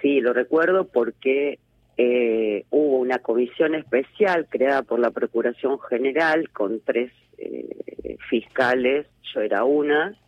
Sí, 0.00 0.20
lo 0.20 0.32
recuerdo 0.32 0.88
porque 0.88 1.58
eh, 1.98 2.64
hubo 2.70 2.96
una 2.96 3.18
comisión 3.18 3.74
especial 3.74 4.46
creada 4.48 4.82
por 4.82 4.98
la 4.98 5.10
Procuración 5.10 5.78
General 5.80 6.48
con 6.50 6.80
tres 6.80 7.12
eh, 7.36 8.16
fiscales, 8.30 9.06
yo 9.34 9.42
era 9.42 9.64
una, 9.64 10.18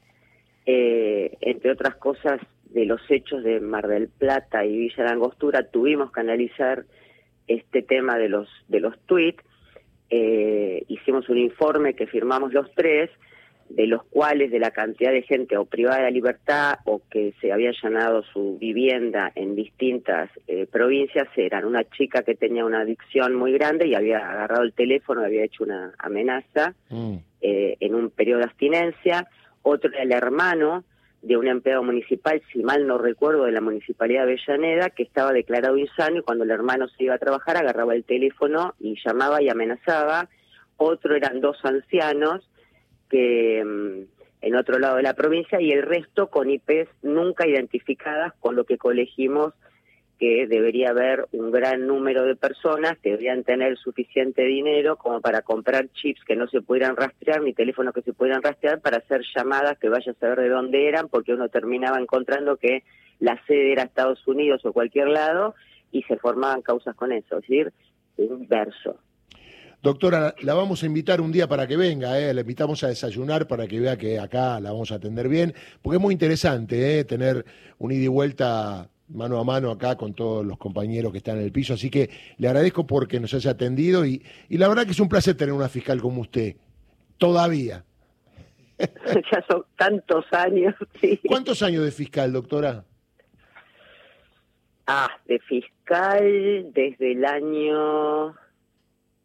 eh, 0.66 1.37
entre 1.40 1.70
otras 1.72 1.96
cosas 1.96 2.40
de 2.66 2.84
los 2.84 3.00
hechos 3.08 3.42
de 3.42 3.60
Mar 3.60 3.88
del 3.88 4.08
Plata 4.08 4.66
y 4.66 4.76
Villa 4.76 5.04
de 5.04 5.10
Angostura, 5.10 5.70
tuvimos 5.70 6.12
que 6.12 6.20
analizar 6.20 6.84
este 7.48 7.83
tema 7.83 8.18
de 8.18 8.28
los 8.28 8.48
de 8.68 8.80
los 8.80 8.98
tweets, 9.07 9.42
eh, 10.11 10.85
hicimos 10.88 11.28
un 11.28 11.38
informe 11.38 11.94
que 11.94 12.07
firmamos 12.07 12.52
los 12.52 12.72
tres, 12.74 13.11
de 13.68 13.87
los 13.87 14.04
cuales 14.04 14.50
de 14.50 14.59
la 14.59 14.70
cantidad 14.70 15.11
de 15.11 15.22
gente 15.22 15.57
o 15.57 15.64
privada 15.64 16.04
de 16.04 16.11
libertad 16.11 16.78
o 16.85 17.00
que 17.11 17.33
se 17.40 17.52
había 17.52 17.70
allanado 17.70 18.22
su 18.22 18.59
vivienda 18.59 19.33
en 19.35 19.57
distintas 19.57 20.30
eh, 20.46 20.66
provincias 20.70 21.26
eran 21.37 21.64
una 21.64 21.85
chica 21.85 22.22
que 22.22 22.35
tenía 22.35 22.64
una 22.64 22.80
adicción 22.80 23.35
muy 23.35 23.52
grande 23.52 23.87
y 23.87 23.94
había 23.94 24.18
agarrado 24.18 24.62
el 24.62 24.74
teléfono, 24.74 25.24
había 25.24 25.44
hecho 25.44 25.64
una 25.64 25.92
amenaza 25.98 26.74
mm. 26.90 27.14
eh, 27.40 27.76
en 27.80 27.94
un 27.94 28.11
periodo 28.11 28.40
de 28.40 28.44
abstinencia, 28.44 29.26
otro 29.62 29.90
era 29.92 30.02
el 30.02 30.12
hermano 30.12 30.85
de 31.24 31.38
un 31.38 31.48
empleado 31.48 31.82
municipal, 31.82 32.42
si 32.52 32.62
mal 32.62 32.87
no 32.87 32.98
recuerdo, 32.98 33.44
de 33.44 33.52
la 33.52 33.62
Municipalidad 33.62 34.26
de 34.26 34.32
Avellaneda, 34.32 34.90
que 34.90 35.02
estaba 35.02 35.32
declarado 35.32 35.78
insano 35.78 36.18
y 36.18 36.22
cuando 36.22 36.44
el 36.44 36.50
hermano 36.50 36.87
se 36.88 37.04
iba 37.04 37.14
a 37.14 37.18
trabajar 37.18 37.56
agarraba 37.56 37.94
el 37.94 38.04
teléfono 38.04 38.74
y 38.78 38.96
llamaba 39.02 39.40
y 39.40 39.48
amenazaba. 39.48 40.28
Otro 40.76 41.14
eran 41.16 41.40
dos 41.40 41.56
ancianos 41.64 42.46
que 43.08 43.64
mm, 43.64 44.46
en 44.46 44.56
otro 44.56 44.78
lado 44.78 44.96
de 44.96 45.02
la 45.02 45.14
provincia 45.14 45.60
y 45.62 45.72
el 45.72 45.82
resto 45.82 46.28
con 46.28 46.50
IPs 46.50 46.88
nunca 47.02 47.48
identificadas, 47.48 48.34
con 48.40 48.54
lo 48.54 48.64
que 48.64 48.76
colegimos 48.76 49.54
que 50.24 50.46
debería 50.46 50.88
haber 50.88 51.26
un 51.32 51.50
gran 51.50 51.87
número 51.87 52.24
de 52.24 52.34
personas 52.34 52.96
que 53.02 53.10
deberían 53.10 53.44
tener 53.44 53.76
suficiente 53.76 54.42
dinero 54.42 54.96
como 54.96 55.20
para 55.20 55.42
comprar 55.42 55.90
chips 55.92 56.24
que 56.24 56.34
no 56.34 56.48
se 56.48 56.62
pudieran 56.62 56.96
rastrear, 56.96 57.42
ni 57.42 57.52
teléfonos 57.52 57.92
que 57.92 58.00
se 58.00 58.14
pudieran 58.14 58.42
rastrear 58.42 58.80
para 58.80 58.96
hacer 58.96 59.20
llamadas 59.37 59.76
que 59.78 59.90
vaya 59.90 60.12
a 60.12 60.14
saber 60.14 60.40
de 60.40 60.48
dónde 60.48 60.88
eran, 60.88 61.08
porque 61.10 61.34
uno 61.34 61.50
terminaba 61.50 62.00
encontrando 62.00 62.56
que 62.56 62.84
la 63.20 63.38
sede 63.46 63.72
era 63.72 63.82
Estados 63.82 64.26
Unidos 64.26 64.64
o 64.64 64.72
cualquier 64.72 65.08
lado 65.08 65.54
y 65.92 66.02
se 66.04 66.16
formaban 66.16 66.62
causas 66.62 66.96
con 66.96 67.12
eso, 67.12 67.37
es 67.37 67.42
decir, 67.42 67.72
inverso. 68.16 68.96
Doctora, 69.82 70.34
la 70.40 70.54
vamos 70.54 70.82
a 70.82 70.87
invitar 70.87 71.20
un 71.20 71.32
día 71.32 71.46
para 71.46 71.66
que 71.66 71.76
venga, 71.76 72.18
¿eh? 72.18 72.32
la 72.32 72.40
invitamos 72.40 72.82
a 72.82 72.88
desayunar 72.88 73.46
para 73.46 73.66
que 73.66 73.78
vea 73.78 73.98
que 73.98 74.18
acá 74.18 74.58
la 74.58 74.72
vamos 74.72 74.90
a 74.90 74.94
atender 74.94 75.28
bien, 75.28 75.52
porque 75.82 75.98
es 75.98 76.02
muy 76.02 76.14
interesante 76.14 76.98
¿eh? 76.98 77.04
tener 77.04 77.44
un 77.76 77.92
ida 77.92 78.04
y 78.04 78.08
vuelta 78.08 78.88
mano 79.14 79.38
a 79.38 79.44
mano 79.44 79.70
acá 79.70 79.96
con 79.96 80.12
todos 80.12 80.44
los 80.44 80.59
compañeros 80.59 81.12
que 81.12 81.18
están 81.18 81.38
en 81.38 81.44
el 81.44 81.53
piso. 81.53 81.74
Así 81.74 81.90
que 81.90 82.11
le 82.37 82.48
agradezco 82.48 82.87
porque 82.87 83.20
nos 83.20 83.33
haya 83.35 83.53
atendido 83.53 84.05
y, 84.05 84.22
y 84.48 84.59
la 84.59 84.68
verdad 84.68 84.85
que 84.85 84.92
es 84.92 85.00
un 85.00 85.09
placer 85.09 85.37
tener 85.37 85.55
una 85.55 85.68
fiscal 85.68 86.00
como 86.00 86.20
usted. 86.20 86.57
Todavía. 87.18 87.85
ya 88.79 89.44
son 89.48 89.64
tantos 89.77 90.24
años. 90.33 90.74
Sí. 91.00 91.20
¿Cuántos 91.27 91.62
años 91.62 91.85
de 91.85 91.90
fiscal, 91.90 92.33
doctora? 92.33 92.85
Ah, 94.87 95.11
de 95.27 95.38
fiscal 95.40 96.72
desde 96.72 97.12
el 97.12 97.24
año... 97.24 98.35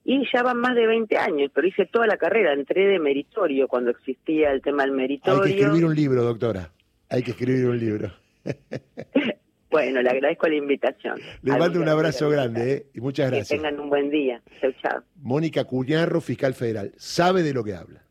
Y 0.06 0.26
ya 0.34 0.42
van 0.42 0.58
más 0.58 0.74
de 0.76 0.88
20 0.88 1.18
años, 1.18 1.52
pero 1.54 1.68
hice 1.68 1.86
toda 1.86 2.08
la 2.08 2.18
carrera, 2.18 2.54
entré 2.54 2.88
de 2.88 2.98
meritorio 2.98 3.68
cuando 3.68 3.92
existía 3.92 4.50
el 4.52 4.62
tema 4.62 4.84
del 4.84 4.94
meritorio. 4.94 5.44
Hay 5.44 5.54
que 5.54 5.60
escribir 5.60 5.86
un 5.86 5.96
libro, 5.96 6.24
doctora. 6.24 6.72
Hay 7.10 7.22
que 7.22 7.32
escribir 7.32 7.68
un 7.68 7.80
libro. 7.80 8.12
Bueno, 9.70 10.02
le 10.02 10.10
agradezco 10.10 10.48
la 10.48 10.56
invitación. 10.56 11.20
Le 11.42 11.58
mando 11.58 11.80
un 11.80 11.88
abrazo 11.88 12.30
grande 12.30 12.74
¿eh? 12.74 12.86
y 12.94 13.02
muchas 13.02 13.28
gracias. 13.30 13.50
Que 13.50 13.56
tengan 13.56 13.80
un 13.80 13.90
buen 13.90 14.10
día. 14.10 14.42
Chau, 14.60 14.72
chao. 14.82 15.04
Mónica 15.16 15.64
Cuñarro, 15.66 16.22
fiscal 16.22 16.54
federal, 16.54 16.94
sabe 16.98 17.44
de 17.44 17.54
lo 17.54 17.64
que 17.64 17.76
habla. 17.76 18.04